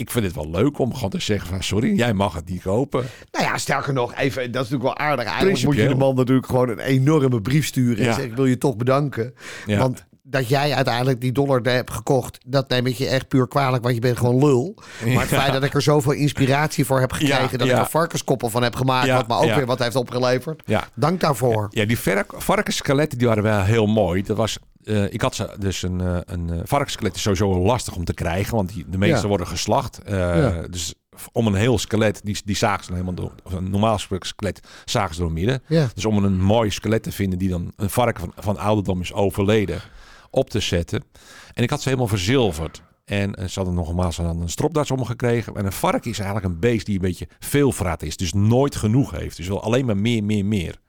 Ik 0.00 0.10
vind 0.10 0.24
het 0.24 0.34
wel 0.34 0.50
leuk 0.50 0.78
om 0.78 0.94
gewoon 0.94 1.10
te 1.10 1.20
zeggen 1.20 1.48
van, 1.48 1.62
sorry, 1.62 1.96
jij 1.96 2.12
mag 2.12 2.34
het 2.34 2.48
niet 2.48 2.62
kopen. 2.62 3.04
Nou 3.32 3.44
ja, 3.44 3.58
sterker 3.58 3.92
nog, 3.92 4.14
even, 4.14 4.52
dat 4.52 4.64
is 4.64 4.70
natuurlijk 4.70 4.98
wel 4.98 5.08
aardig. 5.08 5.24
Eigenlijk 5.24 5.64
moet 5.64 5.76
je 5.76 5.88
de 5.88 5.94
man 5.94 6.14
natuurlijk 6.14 6.46
gewoon 6.46 6.68
een 6.68 6.78
enorme 6.78 7.40
brief 7.40 7.66
sturen. 7.66 7.98
En 7.98 8.04
zeggen, 8.04 8.24
ik 8.24 8.34
wil 8.34 8.44
je 8.46 8.58
toch 8.58 8.76
bedanken. 8.76 9.34
Ja. 9.66 9.78
Want 9.78 10.04
dat 10.22 10.48
jij 10.48 10.74
uiteindelijk 10.74 11.20
die 11.20 11.32
dollar 11.32 11.60
hebt 11.62 11.90
gekocht, 11.90 12.38
dat 12.46 12.68
neem 12.68 12.86
ik 12.86 12.94
je 12.94 13.06
echt 13.08 13.28
puur 13.28 13.48
kwalijk, 13.48 13.82
want 13.82 13.94
je 13.94 14.00
bent 14.00 14.16
gewoon 14.18 14.38
lul. 14.38 14.74
Maar 15.06 15.20
het 15.20 15.28
feit 15.28 15.52
dat 15.52 15.62
ik 15.64 15.74
er 15.74 15.82
zoveel 15.82 16.12
inspiratie 16.12 16.84
voor 16.84 17.00
heb 17.00 17.12
gekregen, 17.12 17.42
Ja, 17.50 17.56
dat 17.56 17.66
ja. 17.66 17.74
ik 17.74 17.80
er 17.80 17.90
varkenskoppel 17.90 18.48
van 18.50 18.62
heb 18.62 18.76
gemaakt, 18.76 19.10
wat 19.10 19.28
me 19.28 19.34
ook 19.34 19.54
weer 19.54 19.66
wat 19.66 19.78
heeft 19.78 19.96
opgeleverd. 19.96 20.62
Ja, 20.66 20.88
Dank 20.94 21.20
daarvoor. 21.20 21.66
Ja, 21.70 21.84
die 21.84 21.98
vark- 21.98 22.32
varkensskeletten 22.36 23.18
die 23.18 23.26
waren 23.26 23.42
wel 23.42 23.62
heel 23.62 23.86
mooi. 23.86 24.22
Dat 24.22 24.36
was, 24.36 24.58
eh, 24.84 25.12
ik 25.12 25.20
had 25.20 25.34
ze 25.34 25.54
dus 25.58 25.82
een, 25.82 26.00
eh, 26.00 26.18
een 26.24 26.50
eh, 26.50 26.60
varkensskelet 26.64 27.14
is 27.14 27.22
sowieso 27.22 27.58
lastig 27.58 27.94
om 27.94 28.04
te 28.04 28.14
krijgen, 28.14 28.54
want 28.54 28.74
die, 28.74 28.84
de 28.88 28.98
meeste 28.98 29.22
Ja. 29.22 29.28
worden 29.28 29.46
geslacht. 29.46 30.00
Ja. 30.06 30.66
Dus 30.70 30.94
om 31.32 31.46
een 31.46 31.54
heel 31.54 31.78
skelet, 31.78 32.20
die, 32.24 32.38
die 32.44 32.56
zagen 32.56 32.84
ze 32.84 32.92
helemaal 32.92 33.14
door. 33.14 33.32
Of 33.44 33.52
een 33.52 33.70
normaal 33.70 33.98
skelet 33.98 34.60
zagen 34.84 35.14
ze 35.14 35.20
door 35.20 35.32
midden. 35.32 35.62
Ja. 35.66 35.88
Dus 35.94 36.04
om 36.04 36.24
een 36.24 36.40
mooi 36.42 36.70
skelet 36.70 37.02
te 37.02 37.12
vinden 37.12 37.38
die 37.38 37.48
dan 37.48 37.72
een 37.76 37.90
varken 37.90 38.20
van, 38.20 38.32
van 38.36 38.58
ouderdom 38.58 39.00
is 39.00 39.12
overleden, 39.12 39.80
op 40.30 40.50
te 40.50 40.60
zetten. 40.60 41.04
En 41.54 41.62
ik 41.62 41.70
had 41.70 41.80
ze 41.82 41.88
helemaal 41.88 42.08
verzilverd. 42.08 42.82
En 43.04 43.34
ze 43.50 43.52
hadden 43.54 43.74
nogmaals 43.74 44.18
een 44.18 44.48
stropdas 44.48 44.90
om 44.90 45.04
gekregen. 45.04 45.54
En 45.54 45.64
een 45.66 45.72
varken 45.72 46.10
is 46.10 46.18
eigenlijk 46.18 46.48
een 46.54 46.60
beest 46.60 46.86
die 46.86 46.94
een 46.94 47.00
beetje 47.00 47.28
veelvraat 47.38 48.02
is. 48.02 48.16
Dus 48.16 48.32
nooit 48.32 48.76
genoeg 48.76 49.10
heeft. 49.10 49.36
Dus 49.36 49.46
wil 49.46 49.62
alleen 49.62 49.86
maar 49.86 49.96
meer, 49.96 50.24
meer, 50.24 50.44
meer. 50.44 50.80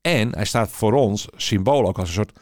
En 0.00 0.34
hij 0.34 0.44
staat 0.44 0.70
voor 0.70 0.92
ons 0.92 1.28
symbool 1.36 1.86
ook 1.86 1.98
als 1.98 2.08
een 2.08 2.14
soort 2.14 2.38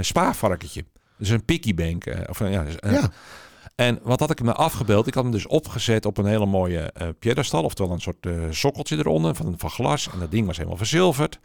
spaarvarkentje. 0.00 0.84
Dus 1.18 1.28
een 1.28 1.44
piggybank. 1.44 2.04
eh, 2.06 2.20
of, 2.28 2.40
eh, 2.40 2.52
ja, 2.52 2.64
dus, 2.64 2.76
eh, 2.78 2.92
Ja. 2.92 3.10
En 3.74 3.98
wat 4.02 4.20
had 4.20 4.30
ik 4.30 4.38
hem 4.38 4.48
afgebeeld? 4.48 5.06
Ik 5.06 5.14
had 5.14 5.22
hem 5.22 5.32
dus 5.32 5.46
opgezet 5.46 6.06
op 6.06 6.18
een 6.18 6.26
hele 6.26 6.46
mooie 6.46 6.80
eh 6.92 7.08
piedestal. 7.18 7.62
Oftewel 7.62 7.92
een 7.92 8.00
soort 8.00 8.26
eh, 8.26 8.32
sokkeltje 8.50 8.96
eronder 8.96 9.34
van, 9.34 9.54
van 9.58 9.70
glas. 9.70 10.08
En 10.12 10.18
dat 10.18 10.30
ding 10.30 10.46
was 10.46 10.56
helemaal 10.56 10.76
verzilverd. 10.78 11.38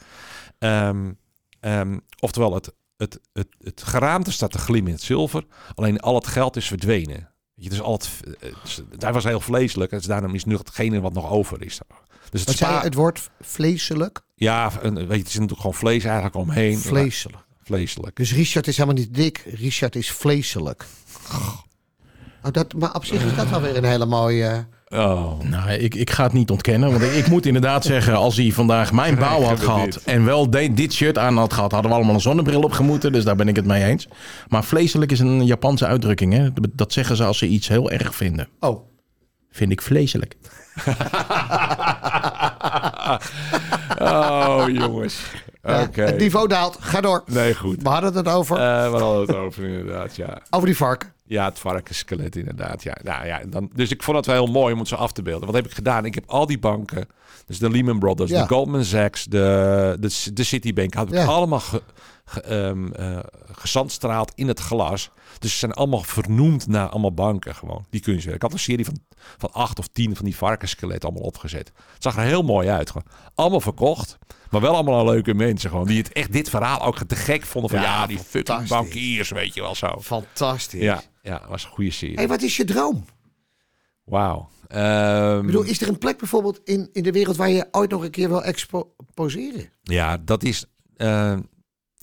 Ehm, 0.60 1.12
ehm, 1.60 1.98
oftewel, 2.20 2.54
het, 2.54 2.74
het, 2.98 3.20
het, 3.34 3.48
het 3.64 3.84
geraamte 3.84 4.32
staat 4.32 4.52
te 4.52 4.58
glimmen 4.58 4.88
in 4.92 4.96
het 4.98 5.04
zilver. 5.06 5.44
Alleen 5.76 6.00
al 6.00 6.16
het 6.16 6.28
geld 6.28 6.56
is 6.56 6.68
verdwenen. 6.68 7.30
Je, 7.54 7.70
dus 7.70 7.82
al 7.82 7.94
het, 7.94 8.10
eh, 8.40 8.54
dus 8.64 8.82
hij 8.98 9.14
was 9.14 9.24
heel 9.24 9.40
vleeselijk. 9.42 9.92
Dus 9.92 10.06
daarom 10.06 10.34
is 10.36 10.46
nu 10.46 10.56
hetgene 10.56 11.02
wat 11.02 11.14
nog 11.14 11.30
over 11.30 11.62
is. 11.64 11.80
Dus 12.30 12.40
het 12.40 12.50
Wat 12.50 12.58
zei 12.58 12.70
je, 12.72 12.76
spa- 12.78 12.86
het 12.86 12.94
woord 12.94 13.30
vleeselijk? 13.42 14.22
ja, 14.36 14.72
een, 14.82 14.94
weet 14.96 15.08
je, 15.08 15.14
het 15.18 15.28
is 15.28 15.34
natuurlijk 15.34 15.62
gewoon 15.62 15.76
vlees 15.76 16.04
eigenlijk 16.04 16.36
omheen. 16.36 16.78
Vleeselijk. 16.78 17.44
Vleeselijk. 17.76 18.16
Dus 18.16 18.34
Richard 18.34 18.68
is 18.68 18.78
helemaal 18.78 19.00
niet 19.00 19.14
dik, 19.16 19.44
Richard 19.54 19.96
is 19.96 20.12
vleeselijk. 20.12 20.86
Oh, 22.44 22.52
dat, 22.52 22.74
maar 22.74 22.96
op 22.96 23.06
zich 23.06 23.24
is 23.24 23.36
dat 23.36 23.50
wel 23.50 23.62
weer 23.62 23.78
een 23.78 23.84
hele 23.84 24.06
mooie... 24.06 24.68
Oh. 24.90 25.40
Nou, 25.40 25.70
ik, 25.70 25.96
ik 25.96 26.10
ga 26.10 26.24
het 26.24 26.34
niet 26.34 26.50
ontkennen. 26.50 26.92
Want 26.92 27.02
ik, 27.02 27.12
ik 27.12 27.28
moet 27.28 27.46
inderdaad 27.46 27.84
zeggen, 27.84 28.16
als 28.16 28.38
hij 28.38 28.52
vandaag 28.52 28.92
mijn 28.92 29.16
bouw 29.16 29.42
had 29.42 29.60
gehad 29.60 29.96
en 30.06 30.26
wel 30.26 30.50
de- 30.50 30.74
dit 30.74 30.94
shirt 30.94 31.18
aan 31.18 31.38
had 31.38 31.54
gehad, 31.54 31.72
hadden 31.72 31.90
we 31.92 31.96
allemaal 31.98 32.16
een 32.16 32.22
zonnebril 32.22 32.62
op 32.62 32.72
gemoeten. 32.72 33.12
Dus 33.12 33.24
daar 33.24 33.36
ben 33.36 33.48
ik 33.48 33.56
het 33.56 33.66
mee 33.66 33.84
eens. 33.84 34.08
Maar 34.48 34.64
vleeselijk 34.64 35.12
is 35.12 35.20
een 35.20 35.46
Japanse 35.46 35.86
uitdrukking. 35.86 36.34
Hè? 36.34 36.50
Dat 36.74 36.94
zeggen 36.94 37.16
ze 37.16 37.24
als 37.24 37.38
ze 37.38 37.48
iets 37.48 37.68
heel 37.68 37.92
erg 37.92 38.16
vinden. 38.16 38.48
Oh, 38.60 38.90
Vind 39.52 39.72
ik 39.72 39.82
vleeselijk. 39.82 40.36
oh, 44.00 44.64
jongens. 44.68 45.16
Ja, 45.64 45.90
het 45.92 46.18
niveau 46.18 46.48
daalt. 46.48 46.78
Ga 46.80 47.02
door. 47.02 47.24
Nee, 47.26 47.56
goed. 47.56 47.82
We 47.82 47.90
hadden 47.90 48.14
het 48.14 48.28
over. 48.28 48.58
Eh 48.58 48.92
we 48.92 48.98
hadden 48.98 49.22
het 49.28 49.36
over 49.36 49.64
inderdaad, 49.64 50.16
ja. 50.16 50.42
over 50.50 50.68
die 50.68 50.78
varken. 50.78 51.14
Ja, 51.26 51.46
het 51.46 51.60
varkensskelet 51.60 52.36
inderdaad. 52.36 52.84
Ja. 52.84 52.98
Nou, 53.04 53.26
ja, 53.26 53.42
dan, 53.48 53.70
dus 53.74 53.92
ik 53.92 54.04
vond 54.04 54.18
het 54.18 54.26
wel 54.26 54.36
heel 54.44 54.54
mooi 54.54 54.74
om 54.74 54.80
het 54.80 54.88
zo 54.88 54.96
af 54.96 55.12
te 55.12 55.22
beelden. 55.22 55.46
Wat 55.46 55.56
heb 55.56 55.66
ik 55.66 55.72
gedaan? 55.72 56.06
Ik 56.06 56.16
heb 56.16 56.24
al 56.28 56.46
die 56.46 56.60
banken, 56.60 57.08
dus 57.46 57.60
de 57.60 57.70
Lehman 57.70 58.00
Brothers, 58.00 58.30
Ja. 58.32 58.42
de 58.42 58.48
Goldman 58.48 58.84
Sachs, 58.84 59.24
de, 59.26 59.98
de, 60.00 60.34
de 60.34 60.44
Citibank, 60.44 60.94
had 60.94 61.08
ik 61.08 61.14
Ja. 61.14 61.26
allemaal 61.26 61.60
ge, 61.60 61.82
ehm, 62.38 62.92
eh, 62.92 63.20
gezandstraald 63.52 64.32
in 64.36 64.48
het 64.48 64.60
glas. 64.60 65.10
Dus 65.40 65.52
ze 65.52 65.58
zijn 65.58 65.72
allemaal 65.74 66.02
vernoemd 66.04 66.68
naar 66.68 66.90
allemaal 66.90 67.14
banken 67.14 67.56
gewoon, 67.56 67.86
die 67.90 68.02
kunstwerken. 68.02 68.36
Ik 68.36 68.42
had 68.42 68.54
een 68.54 68.60
serie 68.60 68.86
van, 68.86 68.98
van 69.38 69.52
acht 69.54 69.80
of 69.80 69.88
tien 69.88 70.16
van 70.16 70.26
die 70.26 70.36
varkensskeletten 70.36 71.10
allemaal 71.10 71.28
opgezet. 71.28 71.72
Het 71.94 72.04
zag 72.04 72.16
er 72.18 72.24
heel 72.24 72.44
mooi 72.44 72.68
uit. 72.70 72.90
Gewoon. 72.92 73.08
Allemaal 73.36 73.62
verkocht, 73.62 74.18
maar 74.50 74.62
wel 74.62 74.74
allemaal 74.74 75.06
leuke 75.06 75.34
mensen 75.34 75.70
gewoon. 75.70 75.88
Die 75.88 75.98
het 75.98 76.12
echt 76.12 76.32
dit 76.32 76.50
verhaal 76.50 76.82
ook 76.82 76.98
te 77.04 77.16
gek 77.16 77.44
vonden 77.46 77.70
van 77.72 77.80
ja, 77.82 77.86
Ja, 77.86 78.08
die 78.08 78.20
fucking 78.20 78.68
bankiers, 78.68 79.30
weet 79.30 79.54
je 79.54 79.62
wel 79.62 79.76
zo. 79.76 80.00
Fantastisch. 80.02 80.82
Ja, 80.82 81.02
ja, 81.22 81.42
was 81.50 81.64
een 81.64 81.70
goede 81.70 81.92
serie. 81.92 82.16
hey, 82.16 82.28
wat 82.28 82.42
is 82.42 82.58
je 82.58 82.64
droom? 82.64 83.06
Wauw. 84.04 84.50
Ehm, 84.68 85.40
Ik 85.40 85.46
bedoel, 85.46 85.64
is 85.64 85.82
er 85.82 85.88
een 85.88 85.98
plek 85.98 86.18
bijvoorbeeld 86.18 86.60
in, 86.64 86.90
in 86.94 87.04
de 87.04 87.12
wereld 87.12 87.36
waar 87.36 87.50
je 87.50 87.68
ooit 87.72 87.90
nog 87.90 88.04
een 88.04 88.12
keer 88.12 88.28
wil 88.30 88.44
exposeren? 88.44 89.70
Ja, 89.84 90.18
dat 90.18 90.44
is. 90.44 90.66
eh, 90.98 91.38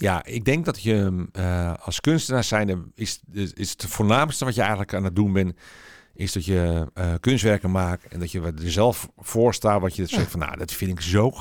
ja, 0.01 0.25
ik 0.25 0.45
denk 0.45 0.65
dat 0.65 0.83
je 0.83 1.27
eh, 1.33 1.73
als 1.81 2.01
kunstenaar 2.01 2.45
zijn 2.45 2.93
is, 2.95 3.21
is, 3.55 3.71
het 3.71 3.85
voornaamste 3.87 4.45
wat 4.45 4.55
je 4.55 4.61
eigenlijk 4.61 4.95
aan 4.95 5.05
het 5.05 5.17
doen 5.17 5.33
bent, 5.33 5.55
is 6.15 6.33
dat 6.33 6.45
je 6.45 6.91
eh, 6.95 7.15
kunstwerken 7.21 7.71
maakt 7.71 8.07
en 8.07 8.19
dat 8.21 8.33
je 8.33 8.41
er 8.41 8.71
zelf 8.71 9.09
voor 9.17 9.55
staat 9.55 9.81
wat 9.81 9.97
je 9.97 10.07
zegt 10.07 10.31
van, 10.31 10.41
nou, 10.41 10.57
dat 10.57 10.73
vind 10.73 10.91
ik 10.91 11.01
zo, 11.01 11.33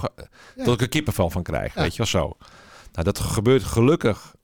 dat 0.56 0.74
ik 0.74 0.82
er 0.82 0.88
kippenvel 0.88 1.30
van 1.30 1.44
krijg, 1.44 1.76
Ja. 1.76 1.82
weet 1.82 1.92
je 1.92 1.98
wel 1.98 2.08
zo. 2.08 2.38
Nou, 2.92 3.04
dat 3.06 3.20
gebeurt 3.20 3.64
gelukkig 3.64 4.36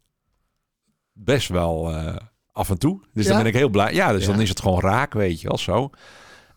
best 1.14 1.48
wel 1.48 1.92
eh, 1.92 2.16
af 2.52 2.70
en 2.70 2.78
toe. 2.78 3.02
Dus 3.14 3.28
dan 3.28 3.38
ben 3.38 3.46
ik 3.46 3.54
heel 3.54 3.70
blij. 3.70 3.94
Ja, 3.94 4.12
dus 4.12 4.26
Ja. 4.26 4.32
dan 4.32 4.42
is 4.42 4.50
het 4.50 4.62
gewoon 4.62 4.80
raak, 4.80 5.14
weet 5.14 5.42
je 5.42 5.48
wel 5.48 5.58
zo. 5.58 5.90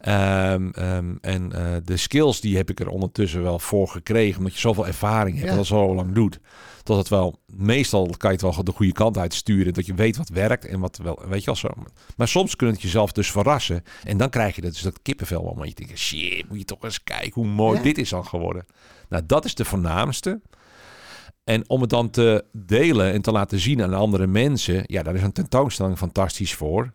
Ehm, 0.06 0.68
ehm, 0.70 1.14
en 1.20 1.52
eh, 1.52 1.76
de 1.84 1.96
skills 1.96 2.40
die 2.40 2.56
heb 2.56 2.70
ik 2.70 2.80
er 2.80 2.88
ondertussen 2.88 3.42
wel 3.42 3.58
voor 3.58 3.88
gekregen. 3.88 4.38
Omdat 4.38 4.52
je 4.54 4.60
zoveel 4.60 4.86
ervaring 4.86 5.34
hebt 5.34 5.44
Ja. 5.46 5.50
en 5.50 5.56
dat 5.56 5.66
zo 5.66 5.94
lang 5.94 6.12
doet. 6.14 6.40
Dat 6.82 6.96
het 6.96 7.08
wel, 7.08 7.40
meestal 7.46 8.06
kan 8.16 8.30
je 8.32 8.36
het 8.46 8.54
wel 8.54 8.64
de 8.64 8.72
goede 8.72 8.92
kant 8.92 9.18
uitsturen. 9.18 9.74
Dat 9.74 9.86
je 9.86 9.94
weet 9.94 10.16
wat 10.16 10.28
werkt 10.28 10.64
en 10.66 10.80
wat 10.80 10.96
wel, 11.02 11.22
weet 11.28 11.40
je 11.40 11.46
wel 11.46 11.56
zo. 11.56 11.68
Maar 12.16 12.28
soms 12.28 12.56
kun 12.56 12.66
je 12.66 12.72
het 12.72 12.82
jezelf 12.82 13.12
dus 13.12 13.30
verrassen. 13.30 13.82
En 14.04 14.16
dan 14.16 14.30
krijg 14.30 14.54
je 14.54 14.60
dat, 14.60 14.72
dus 14.72 14.82
dat 14.82 15.02
kippenvel. 15.02 15.54
Want 15.56 15.68
je 15.68 15.74
denkt, 15.74 15.98
shit, 15.98 16.48
moet 16.48 16.58
je 16.58 16.64
toch 16.64 16.82
eens 16.84 17.02
kijken 17.02 17.32
hoe 17.34 17.46
mooi 17.46 17.76
Ja. 17.76 17.82
dit 17.82 17.98
is 17.98 18.08
dan 18.08 18.26
geworden. 18.26 18.64
Nou, 19.08 19.22
dat 19.26 19.44
is 19.44 19.54
de 19.54 19.64
voornaamste. 19.64 20.40
En 21.44 21.68
om 21.68 21.80
het 21.80 21.90
dan 21.90 22.10
te 22.10 22.44
delen 22.52 23.12
en 23.12 23.22
te 23.22 23.32
laten 23.32 23.58
zien 23.58 23.82
aan 23.82 23.94
andere 23.94 24.26
mensen. 24.26 24.82
Ja, 24.86 25.02
daar 25.02 25.14
is 25.14 25.22
een 25.22 25.32
tentoonstelling 25.32 25.98
fantastisch 25.98 26.54
voor. 26.54 26.92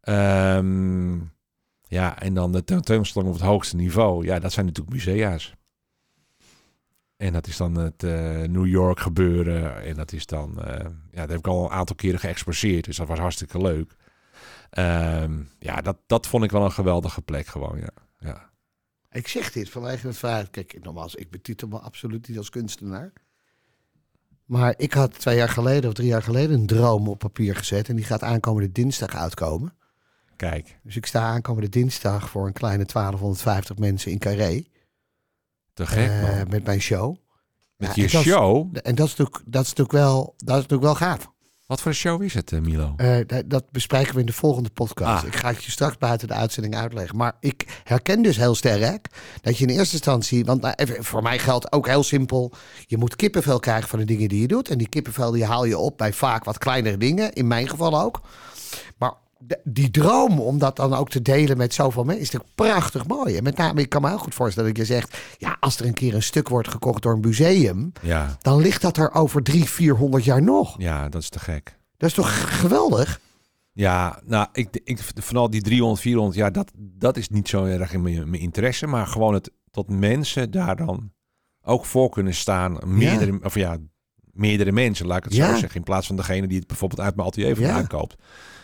Ehm, 0.00 1.16
ja, 1.88 2.20
en 2.20 2.34
dan 2.34 2.52
de 2.52 2.64
tentoonstelling 2.64 3.30
op 3.30 3.36
het 3.36 3.46
hoogste 3.46 3.76
niveau. 3.76 4.24
Ja, 4.24 4.38
dat 4.38 4.52
zijn 4.52 4.66
natuurlijk 4.66 4.94
musea's. 4.94 5.56
En 7.16 7.32
dat 7.32 7.46
is 7.46 7.56
dan 7.56 7.74
het 7.74 8.02
eh, 8.02 8.42
New 8.42 8.66
York 8.66 9.00
gebeuren. 9.00 9.82
En 9.82 9.94
dat 9.94 10.12
is 10.12 10.26
dan, 10.26 10.62
eh, 10.62 10.86
ja, 11.10 11.20
dat 11.20 11.28
heb 11.28 11.38
ik 11.38 11.46
al 11.46 11.64
een 11.64 11.70
aantal 11.70 11.96
keren 11.96 12.20
geëxposeerd. 12.20 12.84
Dus 12.84 12.96
dat 12.96 13.08
was 13.08 13.18
hartstikke 13.18 13.60
leuk. 13.60 13.96
Ehm, 14.70 15.42
ja, 15.58 15.80
dat, 15.80 15.96
dat 16.06 16.26
vond 16.26 16.44
ik 16.44 16.50
wel 16.50 16.64
een 16.64 16.72
geweldige 16.72 17.22
plek 17.22 17.46
gewoon, 17.46 17.78
ja. 17.78 17.90
ja. 18.18 18.50
Ik 19.10 19.28
zeg 19.28 19.52
dit 19.52 19.70
vanwege 19.70 20.06
het 20.06 20.16
feit... 20.16 20.50
Kijk, 20.50 20.78
nogmaals, 20.82 21.14
ik 21.14 21.30
betitel 21.30 21.68
me 21.68 21.78
absoluut 21.78 22.28
niet 22.28 22.38
als 22.38 22.50
kunstenaar. 22.50 23.12
Maar 24.44 24.74
ik 24.76 24.92
had 24.92 25.18
twee 25.18 25.36
jaar 25.36 25.48
geleden 25.48 25.88
of 25.88 25.94
drie 25.94 26.08
jaar 26.08 26.22
geleden 26.22 26.60
een 26.60 26.66
droom 26.66 27.08
op 27.08 27.18
papier 27.18 27.56
gezet. 27.56 27.88
En 27.88 27.96
die 27.96 28.04
gaat 28.04 28.22
aankomende 28.22 28.72
dinsdag 28.72 29.14
uitkomen. 29.14 29.77
Kijk, 30.38 30.78
Dus 30.82 30.96
ik 30.96 31.06
sta 31.06 31.20
aankomende 31.22 31.68
dinsdag 31.68 32.30
voor 32.30 32.46
een 32.46 32.52
kleine 32.52 32.84
1250 32.84 33.76
mensen 33.76 34.10
in 34.10 34.18
Carré. 34.18 34.64
te 35.74 35.86
gek 35.86 36.10
eh, 36.10 36.22
man. 36.22 36.48
met 36.48 36.64
mijn 36.64 36.80
show. 36.80 37.16
Met 37.76 37.88
ja, 37.88 37.94
je 37.94 38.02
en 38.02 38.12
dat 38.12 38.20
is- 38.20 38.26
show? 38.32 38.76
En 38.82 38.94
dat 38.94 39.06
is 39.06 39.16
natuurlijk, 39.16 39.42
dat 39.46 39.62
is 39.62 39.68
natuurlijk, 39.68 39.92
wel, 39.92 40.34
dat 40.36 40.56
is 40.56 40.62
natuurlijk 40.62 40.82
wel 40.82 40.94
gaaf. 40.94 41.30
Wat 41.66 41.80
voor 41.80 41.90
een 41.90 41.96
show 41.96 42.22
is 42.22 42.34
het, 42.34 42.52
eh, 42.52 42.60
Milo? 42.60 42.94
Eh, 42.96 43.40
dat 43.46 43.70
bespreken 43.70 44.14
we 44.14 44.20
in 44.20 44.26
de 44.26 44.32
volgende 44.32 44.70
podcast. 44.70 45.22
Ah. 45.22 45.28
Ik 45.28 45.36
ga 45.36 45.48
het 45.48 45.64
je 45.64 45.70
straks 45.70 45.98
buiten 45.98 46.28
de 46.28 46.34
uitzending 46.34 46.76
uitleggen. 46.76 47.16
Maar 47.16 47.36
ik 47.40 47.80
herken 47.84 48.22
dus 48.22 48.36
heel 48.36 48.54
sterk 48.54 49.06
dat 49.40 49.58
je 49.58 49.66
in 49.66 49.76
eerste 49.78 49.94
instantie... 49.94 50.44
Want 50.44 50.60
nou, 50.60 50.74
even, 50.76 51.04
voor 51.04 51.22
mij 51.22 51.38
geldt 51.38 51.72
ook 51.72 51.86
heel 51.86 52.02
simpel... 52.02 52.52
je 52.86 52.96
moet 52.96 53.16
kippenvel 53.16 53.58
krijgen 53.60 53.88
van 53.88 53.98
de 53.98 54.04
dingen 54.04 54.28
die 54.28 54.40
je 54.40 54.46
doet. 54.48 54.68
En 54.68 54.78
die 54.78 54.88
kippenvel 54.88 55.30
die 55.30 55.44
haal 55.44 55.64
je 55.64 55.78
op 55.78 55.98
bij 55.98 56.12
vaak 56.12 56.44
wat 56.44 56.58
kleinere 56.58 56.96
dingen. 56.96 57.32
In 57.32 57.46
mijn 57.46 57.68
geval 57.68 58.00
ook. 58.00 58.20
Maar 58.98 59.14
die 59.64 59.90
droom 59.90 60.40
om 60.40 60.58
dat 60.58 60.76
dan 60.76 60.94
ook 60.94 61.10
te 61.10 61.22
delen 61.22 61.56
met 61.56 61.74
zoveel 61.74 62.04
mensen... 62.04 62.22
is 62.22 62.30
natuurlijk 62.30 62.54
prachtig 62.72 63.06
mooi. 63.06 63.36
En 63.36 63.42
met 63.42 63.56
name, 63.56 63.80
ik 63.80 63.88
kan 63.88 64.02
me 64.02 64.08
heel 64.08 64.18
goed 64.18 64.34
voorstellen 64.34 64.68
dat 64.74 64.78
je 64.86 64.92
zegt... 64.94 65.18
ja, 65.38 65.56
als 65.60 65.78
er 65.80 65.86
een 65.86 65.94
keer 65.94 66.14
een 66.14 66.22
stuk 66.22 66.48
wordt 66.48 66.68
gekocht 66.68 67.02
door 67.02 67.12
een 67.12 67.20
museum... 67.20 67.92
Ja, 68.02 68.36
dan 68.40 68.60
ligt 68.60 68.82
dat 68.82 68.96
er 68.96 69.12
over 69.14 69.42
drie, 69.42 69.64
vierhonderd 69.64 70.24
jaar 70.24 70.42
nog. 70.42 70.74
ja, 70.78 71.08
dat 71.08 71.22
is 71.22 71.28
te 71.28 71.38
gek. 71.38 71.78
Dat 71.96 72.08
is 72.08 72.14
toch 72.14 72.58
geweldig? 72.60 73.20
Ja, 73.72 74.20
nou, 74.24 74.46
ik, 74.52 74.68
ik, 74.84 74.98
vooral 75.14 75.50
die 75.50 75.62
300, 75.62 76.00
400 76.00 76.36
jaar, 76.38 76.52
dat, 76.52 76.70
dat 76.76 77.16
is 77.16 77.28
niet 77.28 77.48
zo 77.48 77.64
erg 77.64 77.92
in 77.92 78.02
mijn, 78.02 78.30
mijn 78.30 78.42
interesse. 78.42 78.86
Maar 78.86 79.06
gewoon 79.06 79.34
het 79.34 79.50
tot 79.70 79.88
mensen 79.88 80.50
daar 80.50 80.76
dan 80.76 81.12
ook 81.62 81.84
voor 81.84 82.10
kunnen 82.10 82.34
staan. 82.34 82.78
Meerdere, 82.84 83.38
of 83.42 83.54
ja, 83.54 83.76
meerdere 84.32 84.72
mensen, 84.72 85.06
laat 85.06 85.18
ik 85.18 85.24
het 85.24 85.34
Ja. 85.34 85.50
zo 85.52 85.56
zeggen. 85.58 85.76
In 85.78 85.82
plaats 85.84 86.06
van 86.06 86.16
degene 86.16 86.46
die 86.46 86.58
het 86.58 86.66
bijvoorbeeld 86.66 87.00
uit 87.00 87.16
mijn 87.16 87.28
atelier 87.28 87.56
vandaan 87.56 87.80
Ja. 87.80 87.86
koopt. 87.86 88.14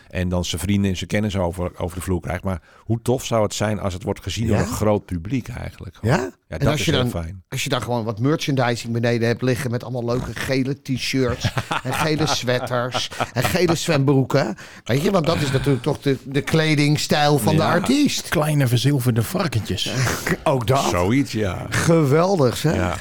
En 0.09 0.29
dan 0.29 0.45
zijn 0.45 0.61
vrienden 0.61 0.89
en 0.91 0.97
zijn 0.97 1.09
kennis 1.09 1.37
over, 1.37 1.79
over 1.79 1.97
de 1.97 2.03
vloer 2.03 2.21
krijgt. 2.21 2.43
Maar 2.43 2.61
hoe 2.79 3.01
tof 3.01 3.25
zou 3.25 3.43
het 3.43 3.53
zijn 3.53 3.79
als 3.79 3.93
het 3.93 4.03
wordt 4.03 4.23
gezien 4.23 4.47
door 4.47 4.57
een 4.57 4.67
groot 4.67 5.05
publiek 5.05 5.47
eigenlijk. 5.47 5.97
Ja? 6.01 6.31
Ja, 6.47 6.57
en 6.57 6.59
dat 6.59 6.67
als 6.67 6.79
is 6.79 6.85
je, 6.85 6.91
heel 6.91 7.01
dan, 7.01 7.09
fijn. 7.09 7.43
als 7.49 7.63
je 7.63 7.69
dan 7.69 7.81
gewoon 7.81 8.03
wat 8.03 8.19
merchandising 8.19 8.93
beneden 8.93 9.27
hebt 9.27 9.41
liggen 9.41 9.71
met 9.71 9.83
allemaal 9.83 10.05
leuke 10.05 10.33
gele 10.33 10.81
t-shirts 10.81 11.53
en 11.83 11.93
gele 11.93 12.25
sweaters 12.25 13.09
en 13.33 13.43
gele 13.43 13.75
zwembroeken. 13.75 14.55
Weet 14.83 15.01
je, 15.01 15.11
want 15.11 15.25
dat 15.25 15.41
is 15.41 15.51
natuurlijk 15.51 15.83
toch 15.83 15.99
de, 15.99 16.17
de 16.23 16.41
kledingstijl 16.41 17.37
van 17.37 17.55
de 17.55 17.63
artiest. 17.63 18.29
Kleine 18.29 18.67
verzilverde 18.67 19.23
varkentjes. 19.23 19.93
Ook 20.43 20.67
dat. 20.67 20.89
Zoiets, 20.89 21.31
ja. 21.31 21.65
Geweldig 21.69 22.57
zeg. 22.57 22.75
ja. 22.75 22.97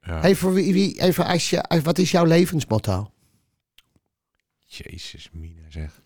ja. 0.00 0.20
Hey, 0.20 0.36
voor 0.36 0.52
wie, 0.52 0.72
wie, 0.72 1.00
even 1.00 1.26
als 1.26 1.50
je, 1.50 1.80
wat 1.82 1.98
is 1.98 2.10
jouw 2.10 2.24
levensmotto? 2.24 3.10
Jezus, 4.64 5.28
Mina 5.32 5.62
zeg. 5.68 6.00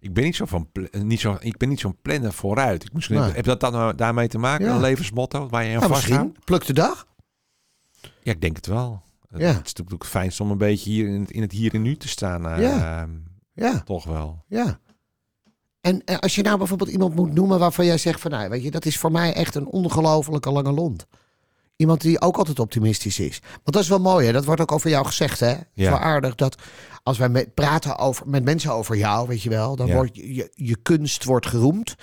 Ik 0.00 0.12
ben 0.14 0.24
niet 0.24 0.36
zo 0.36 0.44
van 0.44 0.68
niet 0.90 1.20
zo, 1.20 1.36
ik 1.40 1.56
ben 1.56 1.68
niet 1.68 1.80
zo'n 1.80 1.96
planner 2.02 2.32
vooruit. 2.32 2.84
Ik, 2.84 2.92
misschien 2.92 3.20
Nee. 3.20 3.30
heb 3.32 3.44
dat 3.44 3.60
dan 3.60 3.72
nou 3.72 3.94
daarmee 3.94 4.28
te 4.28 4.38
maken, 4.38 4.66
Ja. 4.66 4.74
een 4.74 4.80
levensmotto 4.80 5.48
waar 5.48 5.64
je 5.64 5.74
aan 5.74 5.80
Nou, 5.80 5.92
vasthoudt? 5.92 6.22
misschien 6.24 6.44
pluk 6.44 6.66
de 6.66 6.72
dag. 6.72 7.06
Ja, 8.22 8.32
ik 8.32 8.40
denk 8.40 8.56
het 8.56 8.66
wel. 8.66 9.02
Het- 9.28 9.40
Ja. 9.40 9.46
Het 9.46 9.54
is 9.66 9.72
natuurlijk 9.74 10.02
het 10.02 10.10
fijnst 10.10 10.40
om 10.40 10.50
een 10.50 10.58
beetje 10.58 10.90
hier 10.90 11.06
in 11.08 11.20
het, 11.20 11.30
in 11.30 11.42
het 11.42 11.52
hier 11.52 11.74
en 11.74 11.82
nu 11.82 11.96
te 11.96 12.08
staan. 12.08 12.46
eh, 12.48 12.60
Ja. 12.60 13.08
Ja, 13.52 13.80
toch 13.80 14.04
wel. 14.04 14.44
ja. 14.48 14.78
En 15.80 16.04
eh, 16.04 16.18
als 16.18 16.34
je 16.34 16.42
nou 16.42 16.58
bijvoorbeeld 16.58 16.90
iemand 16.90 17.14
moet 17.14 17.32
noemen 17.34 17.58
waarvan 17.58 17.84
jij 17.84 17.98
zegt 17.98 18.20
van, 18.20 18.30
nou, 18.30 18.48
weet 18.48 18.62
je, 18.62 18.70
dat 18.70 18.84
is 18.84 18.98
voor 18.98 19.12
mij 19.12 19.32
echt 19.34 19.54
een 19.54 19.66
ongelofelijke 19.66 20.50
lange 20.50 20.72
lont. 20.72 21.06
Iemand 21.80 22.00
die 22.00 22.20
ook 22.20 22.36
altijd 22.36 22.58
optimistisch 22.58 23.18
is. 23.18 23.38
Want 23.50 23.62
dat 23.72 23.82
is 23.82 23.88
wel 23.88 24.00
mooi, 24.00 24.26
hè? 24.26 24.32
Dat 24.32 24.44
wordt 24.44 24.60
ook 24.60 24.72
over 24.72 24.90
jou 24.90 25.06
gezegd, 25.06 25.40
hè? 25.40 25.46
Het 25.46 25.56
is 25.74 25.84
Ja. 25.84 25.90
wel 25.90 25.98
aardig 25.98 26.34
dat 26.34 26.56
als 27.02 27.18
wij 27.18 27.28
met, 27.28 27.54
praten 27.54 27.98
over, 27.98 28.28
met 28.28 28.44
mensen 28.44 28.72
over 28.72 28.96
jou, 28.96 29.28
weet 29.28 29.42
je 29.42 29.48
wel, 29.50 29.76
dan 29.76 29.86
Ja. 29.86 29.94
wordt 29.94 30.16
je, 30.16 30.50
je, 30.54 30.76
kunst 30.82 31.24
wordt 31.24 31.46
geroemd. 31.46 31.94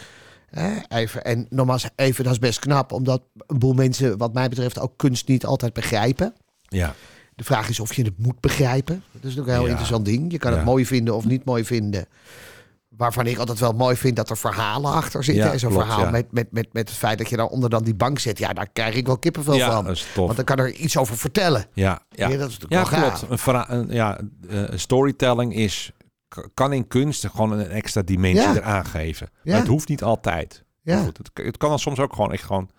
Hè? 0.50 0.78
Even, 0.88 1.24
en 1.24 1.46
nogmaals, 1.50 1.90
even, 1.96 2.24
dat 2.24 2.34
is 2.34 2.40
best 2.40 2.60
knap, 2.60 2.92
omdat 2.92 3.22
een 3.48 3.60
boel 3.60 3.74
mensen, 3.74 4.18
wat 4.18 4.34
mij 4.34 4.50
betreft, 4.50 4.80
ook 4.80 4.94
kunst 4.96 5.28
niet 5.28 5.46
altijd 5.46 5.74
begrijpen. 5.74 6.34
Ja, 6.68 6.96
De 7.36 7.44
vraag 7.44 7.70
is 7.70 7.80
of 7.80 7.94
je 7.94 8.04
het 8.04 8.18
moet 8.18 8.40
begrijpen. 8.40 9.04
Dat 9.12 9.24
is 9.32 9.40
ook 9.40 9.46
een 9.48 9.52
heel 9.54 9.62
Ja. 9.64 9.68
interessant 9.68 10.06
ding. 10.06 10.32
Je 10.32 10.38
kan 10.38 10.54
het 10.54 10.66
mooi 10.66 10.86
vinden 10.86 11.16
of 11.16 11.26
niet 11.26 11.46
mooi 11.46 11.66
vinden. 11.66 12.06
Waarvan 12.98 13.28
ik 13.28 13.38
altijd 13.38 13.60
wel 13.60 13.72
mooi 13.72 13.96
vind 13.96 14.16
dat 14.16 14.30
er 14.30 14.38
verhalen 14.38 14.92
achter 14.92 15.24
zitten. 15.24 15.46
Ja, 15.46 15.52
en 15.52 15.60
zo'n 15.60 15.72
verhaal 15.72 16.10
met, 16.10 16.32
met, 16.32 16.52
met, 16.52 16.74
met 16.74 16.90
het 16.90 16.98
feit 16.98 17.18
dat 17.18 17.30
je 17.30 17.38
daaronder 17.38 17.70
dan 17.70 17.84
die 17.84 17.96
bank 17.96 18.20
zet. 18.20 18.38
Ja, 18.38 18.54
daar 18.54 18.70
krijg 18.74 18.96
ik 18.96 19.06
wel 19.06 19.18
kippenvel 19.18 19.54
ja 19.54 19.72
van. 19.72 19.86
dat 19.86 19.96
is 19.96 20.08
tof. 20.14 20.26
Want 20.26 20.36
dan 20.36 20.46
kan 20.46 20.58
er 20.58 20.72
iets 20.72 20.98
over 20.98 21.18
vertellen. 21.18 21.66
ja, 21.74 22.00
ja. 22.10 22.28
Ja, 22.30 22.38
dat 22.38 22.50
is 22.50 22.60
natuurlijk 22.60 22.92
ja 22.92 23.00
wel 23.00 23.12
klopt. 23.28 23.70
Een 23.70 23.88
ja, 23.90 24.20
eh, 24.50 24.64
storytelling 24.76 25.56
is, 25.56 25.92
kan 26.54 26.74
in 26.74 26.88
kunst 26.88 27.28
gewoon 27.28 27.52
een 27.52 27.70
extra 27.70 28.02
dimensie 28.02 28.50
eraan 28.50 28.86
geven. 28.86 29.30
Maar 29.44 29.58
het 29.58 29.68
hoeft 29.68 29.88
niet 29.88 30.04
altijd. 30.04 30.64
Ja. 30.82 31.04
Goed, 31.04 31.18
het, 31.18 31.30
het 31.34 31.58
kan 31.58 31.70
dan 31.70 31.80
soms 31.80 32.00
ook 32.00 32.14
gewoon 32.14 32.32
echt 32.32 32.44
gewoon. 32.44 32.70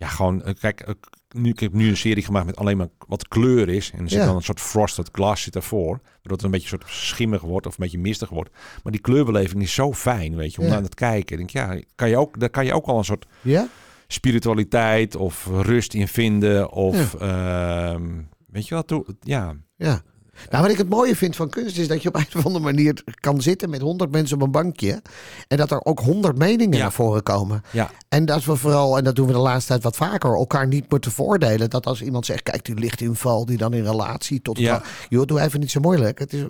Ja, 0.00 0.08
gewoon. 0.08 0.42
eh, 0.42 0.54
Kijk, 0.60 0.80
eh, 0.80 0.94
nu, 1.34 1.50
ik 1.50 1.60
heb 1.60 1.72
nu 1.72 1.88
een 1.88 1.96
serie 1.96 2.24
gemaakt 2.24 2.46
met 2.46 2.56
alleen 2.56 2.76
maar 2.76 2.88
wat 3.08 3.28
kleur 3.28 3.68
is. 3.68 3.90
En 3.90 4.02
er 4.02 4.08
zit 4.10 4.18
Ja. 4.18 4.26
dan 4.26 4.36
een 4.36 4.42
soort 4.42 4.60
frosted 4.60 5.08
glass 5.12 5.42
zit 5.42 5.54
ervoor. 5.56 6.00
Waardoor 6.02 6.32
het 6.32 6.42
een 6.42 6.50
beetje 6.50 6.68
soort 6.68 6.84
schimmig 6.86 7.40
wordt 7.42 7.66
of 7.66 7.72
een 7.72 7.84
beetje 7.84 7.98
mistig 7.98 8.28
wordt. 8.28 8.50
Maar 8.82 8.92
die 8.92 9.00
kleurbeleving 9.00 9.62
is 9.62 9.74
zo 9.74 9.92
fijn, 9.92 10.36
weet 10.36 10.54
je, 10.54 10.58
om 10.60 10.66
Ja. 10.66 10.72
naar 10.72 10.82
het 10.82 10.94
kijken. 10.94 11.38
Ik 11.38 11.38
denk, 11.38 11.50
ja, 11.50 11.80
kan 11.94 12.08
je 12.08 12.16
ook, 12.16 12.40
daar 12.40 12.50
kan 12.50 12.64
je 12.64 12.72
ook 12.74 12.86
al 12.86 12.98
een 12.98 13.04
soort 13.04 13.26
Ja? 13.42 13.68
spiritualiteit 14.06 15.16
of 15.16 15.46
rust 15.52 15.94
in 15.94 16.08
vinden. 16.08 16.70
Of 16.72 17.14
ehm, 17.14 18.08
weet 18.46 18.68
je 18.68 18.74
wat? 18.74 19.02
Ja, 19.20 19.54
Ja. 19.76 20.02
Nou, 20.50 20.62
wat 20.62 20.72
ik 20.72 20.78
het 20.78 20.88
mooie 20.88 21.16
vind 21.16 21.36
van 21.36 21.48
kunst 21.48 21.78
is 21.78 21.88
dat 21.88 22.02
je 22.02 22.08
op 22.08 22.14
een 22.16 22.26
of 22.36 22.46
andere 22.46 22.64
manier 22.64 23.02
kan 23.20 23.40
zitten 23.42 23.70
met 23.70 23.80
honderd 23.80 24.10
mensen 24.10 24.36
op 24.36 24.42
een 24.42 24.50
bankje. 24.50 25.02
En 25.48 25.56
dat 25.56 25.70
er 25.70 25.84
ook 25.84 26.00
honderd 26.00 26.38
meningen 26.38 26.76
Ja. 26.76 26.82
naar 26.82 26.92
voren 26.92 27.22
komen. 27.22 27.62
ja, 27.70 27.90
En 28.08 28.24
dat 28.24 28.44
we 28.44 28.56
vooral, 28.56 28.98
en 28.98 29.04
dat 29.04 29.16
doen 29.16 29.26
we 29.26 29.32
de 29.32 29.38
laatste 29.38 29.68
tijd 29.70 29.82
wat 29.82 29.96
vaker, 29.96 30.34
elkaar 30.34 30.66
niet 30.66 30.90
moeten 30.90 31.10
voordelen. 31.12 31.70
Dat 31.70 31.86
als 31.86 32.02
iemand 32.02 32.26
zegt, 32.26 32.42
kijk 32.42 32.64
die 32.64 32.74
lichtinval 32.74 33.44
die 33.46 33.56
dan 33.56 33.72
in 33.74 33.84
relatie 33.84 34.42
tot... 34.42 34.58
Ja. 34.58 34.82
Joh, 35.08 35.24
doe 35.26 35.40
even 35.40 35.60
niet 35.60 35.70
zo 35.70 35.80
moeilijk. 35.80 36.18
Het 36.18 36.32
is, 36.32 36.42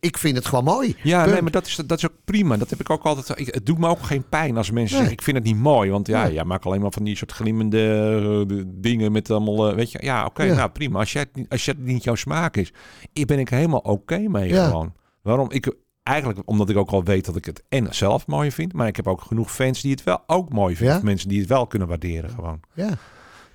ik 0.00 0.18
vind 0.18 0.36
het 0.36 0.46
gewoon 0.46 0.64
mooi. 0.64 0.96
Ja, 1.02 1.20
Punt. 1.20 1.32
nee, 1.32 1.42
maar 1.42 1.50
dat 1.50 1.66
is, 1.66 1.76
dat 1.86 1.98
is 1.98 2.04
ook 2.06 2.14
prima. 2.24 2.56
Dat 2.56 2.70
heb 2.70 2.80
ik 2.80 2.90
ook 2.90 3.02
altijd. 3.04 3.38
Ik, 3.38 3.54
het 3.54 3.66
doet 3.66 3.78
me 3.78 3.88
ook 3.88 4.02
geen 4.02 4.24
pijn 4.28 4.56
als 4.56 4.70
mensen 4.70 4.78
Nee. 4.80 4.88
zeggen: 4.88 5.12
Ik 5.12 5.22
vind 5.22 5.36
het 5.36 5.46
niet 5.46 5.56
mooi. 5.56 5.90
Want 5.90 6.06
ja, 6.06 6.22
Nee. 6.24 6.32
jij 6.32 6.44
maakt 6.44 6.66
alleen 6.66 6.80
maar 6.80 6.92
van 6.92 7.04
die 7.04 7.16
soort 7.16 7.32
glimmende 7.32 8.46
eh, 8.50 8.56
dingen 8.66 9.12
met 9.12 9.30
allemaal. 9.30 9.68
eh, 9.68 9.74
weet 9.74 9.92
je, 9.92 9.98
ja, 10.02 10.24
oké, 10.24 10.54
nou 10.54 10.70
prima. 10.70 10.98
Als, 10.98 11.12
jij 11.12 11.26
als 11.48 11.66
het 11.66 11.78
niet 11.78 12.04
jouw 12.04 12.14
smaak 12.14 12.56
is, 12.56 12.72
ik 13.12 13.26
ben 13.26 13.37
ik 13.38 13.48
helemaal 13.48 13.80
oké 13.80 14.18
mee 14.18 14.48
Ja. 14.48 14.66
gewoon. 14.66 14.92
Waarom? 15.22 15.50
Ik, 15.50 15.74
eigenlijk 16.02 16.40
omdat 16.44 16.68
ik 16.68 16.76
ook 16.76 16.90
al 16.90 17.04
weet 17.04 17.24
dat 17.24 17.36
ik 17.36 17.44
het 17.44 17.62
en 17.68 17.94
zelf 17.94 18.26
mooi 18.26 18.52
vind. 18.52 18.72
Maar 18.72 18.86
ik 18.86 18.96
heb 18.96 19.06
ook 19.06 19.20
genoeg 19.20 19.52
fans 19.52 19.80
die 19.80 19.90
het 19.90 20.02
wel 20.04 20.22
ook 20.26 20.52
mooi 20.52 20.76
vinden. 20.76 20.96
Ja. 20.96 21.02
Mensen 21.02 21.28
die 21.28 21.40
het 21.40 21.48
wel 21.48 21.66
kunnen 21.66 21.88
waarderen 21.88 22.30
gewoon. 22.30 22.60
Ja. 22.74 22.90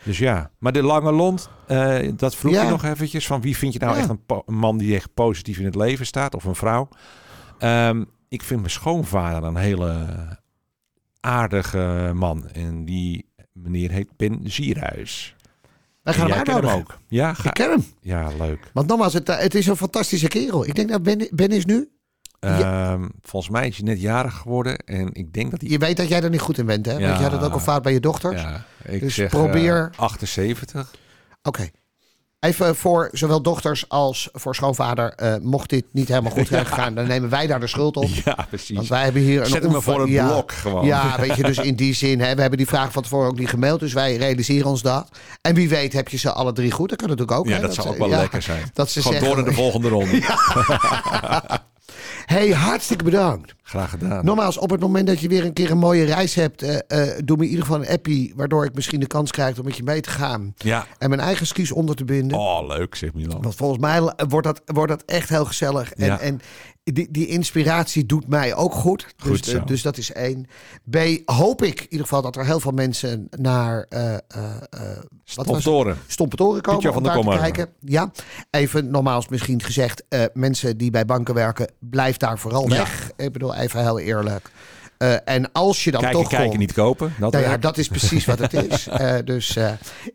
Dus 0.04 0.18
ja, 0.18 0.52
maar 0.60 0.72
de 0.72 0.84
lange 0.84 1.12
lont, 1.12 1.50
eh, 1.68 2.12
dat 2.16 2.36
vroeg 2.36 2.54
Ja. 2.54 2.64
je 2.64 2.70
nog 2.70 2.84
eventjes. 2.84 3.28
Van 3.28 3.42
wie 3.42 3.58
vind 3.58 3.74
je 3.74 3.80
nou 3.80 3.98
echt 3.98 4.10
een 4.10 4.22
man 4.46 4.78
die 4.78 4.96
echt 4.96 5.14
positief 5.14 5.58
in 5.60 5.66
het 5.66 5.76
leven 5.76 6.06
staat? 6.06 6.36
Of 6.36 6.44
een 6.44 6.56
vrouw? 6.56 6.88
Ehm, 7.60 8.04
ik 8.28 8.44
vind 8.44 8.60
mijn 8.60 8.72
schoonvader 8.72 9.44
een 9.50 9.56
hele 9.56 10.08
aardige 11.20 12.12
man. 12.14 12.48
En 12.50 12.86
die 12.86 13.26
meneer 13.54 13.92
heet 13.92 14.18
Ben 14.18 14.40
Zierhuis. 14.44 15.36
Wij 16.04 16.14
gaan 16.14 16.28
hem 16.30 16.38
uitnodigen. 16.38 16.76
ook. 16.78 16.98
Ja, 17.08 17.34
ga- 17.34 17.48
Ik 17.48 17.54
ken 17.54 17.70
hem. 17.70 17.84
ja 18.02 18.30
leuk. 18.40 18.70
Want 18.74 18.88
nogmaals, 18.88 19.14
het, 19.14 19.30
eh, 19.30 19.38
het 19.38 19.56
is 19.56 19.68
een 19.68 19.76
fantastische 19.78 20.28
kerel. 20.28 20.66
Ik 20.68 20.76
denk 20.76 20.90
dat 20.90 21.04
Ben, 21.04 21.28
ben 21.32 21.50
is 21.50 21.66
nu... 21.66 21.88
Ehm, 22.40 23.08
volgens 23.22 23.52
mij 23.52 23.68
is 23.68 23.78
hij 23.78 23.86
net 23.86 24.02
jarig 24.02 24.34
geworden. 24.38 24.78
En 24.78 25.10
ik 25.14 25.34
denk 25.34 25.52
dat 25.52 25.62
hij... 25.62 25.70
Je 25.70 25.78
weet 25.78 25.98
dat 25.98 26.08
jij 26.08 26.22
er 26.24 26.30
niet 26.30 26.40
goed 26.40 26.58
in 26.58 26.66
bent, 26.66 26.86
hè? 26.86 26.92
Want 26.92 27.04
Ja. 27.06 27.16
je 27.18 27.22
had 27.24 27.32
het 27.32 27.44
ook 27.44 27.54
al 27.54 27.60
fout 27.60 27.82
bij 27.84 27.94
je 27.94 28.00
dochters. 28.00 28.42
Ja, 28.42 28.66
ik 28.84 29.00
Dus 29.00 29.14
zeg 29.16 29.30
probeer- 29.30 29.90
eh, 29.92 30.00
78. 30.00 30.92
Oké. 31.44 31.70
Even 32.44 32.76
voor 32.76 33.10
zowel 33.12 33.42
dochters 33.42 33.86
als 33.90 34.30
voor 34.34 34.56
schoonvader. 34.56 35.14
eh, 35.16 35.36
mocht 35.42 35.70
dit 35.70 35.84
niet 35.92 36.08
helemaal 36.08 36.32
goed 36.32 36.48
zijn 36.54 36.66
gegaan, 36.66 36.96
dan 36.96 37.08
nemen 37.08 37.30
wij 37.30 37.48
daar 37.48 37.60
de 37.60 37.68
schuld 37.68 37.96
op. 37.96 38.08
Ja, 38.26 38.46
precies. 38.50 38.76
Want 38.76 38.88
wij 38.88 39.04
hebben 39.04 39.22
hier 39.22 39.40
een 39.42 39.48
Zet 39.48 39.64
hem 39.64 39.76
onva- 39.76 39.92
voor 39.94 40.10
ja, 40.10 40.28
blok 40.28 40.52
gewoon. 40.52 40.86
Ja, 40.86 41.20
weet 41.20 41.36
je, 41.36 41.44
dus 41.44 41.58
in 41.58 41.76
die 41.76 41.94
zin, 41.94 42.20
hè, 42.20 42.36
we 42.36 42.42
hebben 42.42 42.58
die 42.58 42.68
vraag 42.68 42.92
van 42.92 43.04
tevoren 43.04 43.28
ook 43.30 43.40
niet 43.40 43.50
gemaild, 43.50 43.80
dus 43.80 43.94
wij 43.94 44.16
realiseren 44.16 44.68
ons 44.70 44.82
dat. 44.82 45.10
En 45.42 45.56
wie 45.56 45.70
weet 45.70 45.94
heb 45.94 46.08
je 46.10 46.18
ze 46.18 46.32
alle 46.32 46.54
drie 46.54 46.72
goed, 46.72 46.90
dat 46.90 46.98
kan 46.98 47.10
natuurlijk 47.10 47.38
ook. 47.38 47.48
Ja, 47.48 47.56
hè, 47.56 47.62
dat 47.62 47.74
zou 47.74 47.88
ook 47.88 47.98
wel 47.98 48.10
lekker 48.10 48.42
zijn. 48.42 48.70
Dat 48.74 48.90
ze 48.90 49.02
Gewoon 49.02 49.14
zeggen, 49.20 49.36
door 49.36 49.44
naar 49.44 49.54
de 49.54 49.60
volgende 49.62 49.90
ronde. 49.90 50.22
hey, 52.26 52.50
hartstikke 52.50 53.04
bedankt. 53.04 53.56
Graag 53.64 53.90
gedaan. 53.90 54.26
Nogmaals, 54.26 54.58
op 54.58 54.70
het 54.70 54.80
moment 54.80 55.08
dat 55.08 55.20
je 55.20 55.28
weer 55.28 55.46
een 55.46 55.54
keer 55.54 55.72
een 55.72 55.78
mooie 55.78 56.04
reis 56.06 56.36
hebt, 56.36 56.62
eh, 56.62 56.76
eh, 56.88 57.20
doe 57.26 57.38
me 57.38 57.44
in 57.44 57.50
ieder 57.50 57.66
geval 57.66 57.82
een 57.82 57.90
appie, 57.90 58.34
waardoor 58.36 58.66
ik 58.66 58.76
misschien 58.76 59.00
de 59.00 59.08
kans 59.08 59.32
krijg 59.32 59.58
om 59.60 59.66
met 59.66 59.78
je 59.78 59.84
mee 59.84 60.02
te 60.02 60.10
gaan. 60.10 60.54
Ja. 60.58 60.86
En 60.98 61.10
mijn 61.10 61.22
eigen 61.22 61.48
skis 61.48 61.72
onder 61.72 61.96
te 61.96 62.06
binden. 62.06 62.38
Oh, 62.38 62.68
leuk, 62.68 62.96
zegt 62.96 63.14
Milan. 63.14 63.42
Want 63.42 63.56
volgens 63.56 63.80
mij 63.80 64.02
wordt 64.30 64.48
dat, 64.48 64.62
wordt 64.66 64.90
dat 64.92 65.04
echt 65.06 65.30
heel 65.30 65.46
gezellig. 65.46 65.94
En, 65.94 66.06
Ja. 66.06 66.20
en 66.20 66.40
die, 66.84 67.08
die 67.12 67.28
inspiratie 67.28 68.06
doet 68.06 68.28
mij 68.28 68.56
ook 68.56 68.74
goed. 68.74 69.06
Dus, 69.16 69.28
Goed 69.28 69.46
zo. 69.46 69.64
dus 69.64 69.82
dat 69.82 69.98
is 69.98 70.12
één. 70.12 70.48
B, 70.90 70.98
hoop 71.26 71.62
ik 71.64 71.80
in 71.80 71.84
ieder 71.90 72.00
geval 72.08 72.22
dat 72.22 72.36
er 72.36 72.46
heel 72.46 72.60
veel 72.60 72.72
mensen 72.72 73.28
naar 73.38 73.86
uh, 73.90 74.14
uh. 74.38 74.50
Stompetoren 76.08 76.62
komen 76.62 76.80
Pietje 76.82 76.88
om 76.88 76.94
van 76.94 77.04
de 77.04 77.10
daar 77.10 77.18
te 77.18 77.24
Kommer. 77.24 77.40
kijken. 77.42 77.68
Ja, 77.80 78.12
even 78.50 78.92
nogmaals 78.92 79.28
misschien 79.28 79.62
gezegd. 79.62 80.04
eh, 80.10 80.24
mensen 80.34 80.78
die 80.78 80.92
bij 80.92 81.06
banken 81.06 81.34
werken, 81.34 81.72
blijf 81.80 82.18
daar 82.18 82.40
vooral 82.40 82.70
Ja. 82.70 82.78
weg. 82.78 83.12
Ik 83.18 83.32
bedoel, 83.32 83.56
even 83.56 83.82
heel 83.82 84.00
eerlijk. 84.00 84.52
Eh, 84.98 85.16
en 85.26 85.52
als 85.52 85.84
je 85.84 85.92
dan 85.92 86.02
Kijken, 86.02 86.20
toch 86.20 86.30
kijken, 86.30 86.48
komt- 86.48 86.60
niet 86.60 86.74
kopen. 86.74 87.14
Dat 87.20 87.32
nou 87.32 87.44
ja, 87.44 87.58
dat 87.58 87.78
is 87.78 87.88
precies 87.88 88.26
wat 88.26 88.40
het 88.40 88.54
is. 88.54 88.88
Eh, 88.94 89.16
dus 89.26 89.58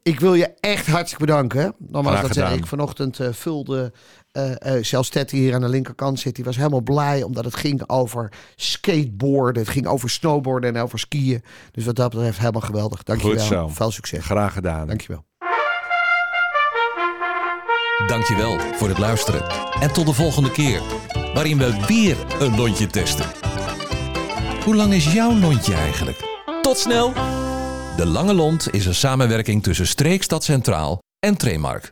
ik 0.02 0.20
wil 0.20 0.34
je 0.34 0.50
echt 0.60 0.86
hartstikke 0.86 1.24
bedanken. 1.26 1.74
Graag 1.92 2.22
dat 2.22 2.32
zei 2.34 2.56
ik 2.56 2.66
vanochtend 2.66 3.18
vulde 3.30 3.92
eh 4.32 4.76
eh, 4.76 4.84
zelfs 4.84 5.08
Ted 5.08 5.30
die 5.30 5.40
hier 5.40 5.54
aan 5.54 5.60
de 5.60 5.68
linkerkant 5.68 6.20
zit, 6.20 6.34
die 6.34 6.44
was 6.44 6.56
helemaal 6.56 6.80
blij 6.80 7.22
omdat 7.22 7.44
het 7.44 7.56
ging 7.56 7.88
over 7.88 8.32
skateboarden. 8.56 9.62
Het 9.62 9.72
ging 9.72 9.86
over 9.86 10.10
snowboarden 10.10 10.74
en 10.74 10.82
over 10.82 10.98
skiën. 10.98 11.42
Dus 11.72 11.84
wat 11.84 11.96
dat 11.96 12.10
betreft 12.10 12.38
helemaal 12.38 12.60
geweldig. 12.60 13.02
Dankjewel. 13.02 13.38
Goed 13.38 13.46
zo. 13.46 13.68
Veel 13.68 13.90
succes. 13.90 14.24
Graag 14.24 14.52
gedaan. 14.52 14.86
Dankjewel. 14.86 15.26
Dankjewel 18.06 18.58
voor 18.58 18.88
het 18.88 18.98
luisteren. 18.98 19.42
En 19.80 19.92
tot 19.92 20.06
de 20.06 20.12
volgende 20.12 20.50
keer, 20.50 20.80
waarin 21.34 21.58
we 21.58 21.84
weer 21.86 22.16
een 22.40 22.56
lontje 22.56 22.86
testen. 22.86 23.26
Hoe 24.64 24.74
lang 24.74 24.92
is 24.92 25.12
jouw 25.12 25.38
lontje 25.38 25.74
eigenlijk? 25.74 26.18
Tot 26.62 26.78
snel! 26.78 27.12
De 27.96 28.06
Lange 28.06 28.34
Lont 28.34 28.72
is 28.72 28.86
een 28.86 28.94
samenwerking 28.94 29.62
tussen 29.62 29.86
Streekstad 29.86 30.44
Centraal 30.44 30.98
en 31.18 31.36
Tremark. 31.36 31.84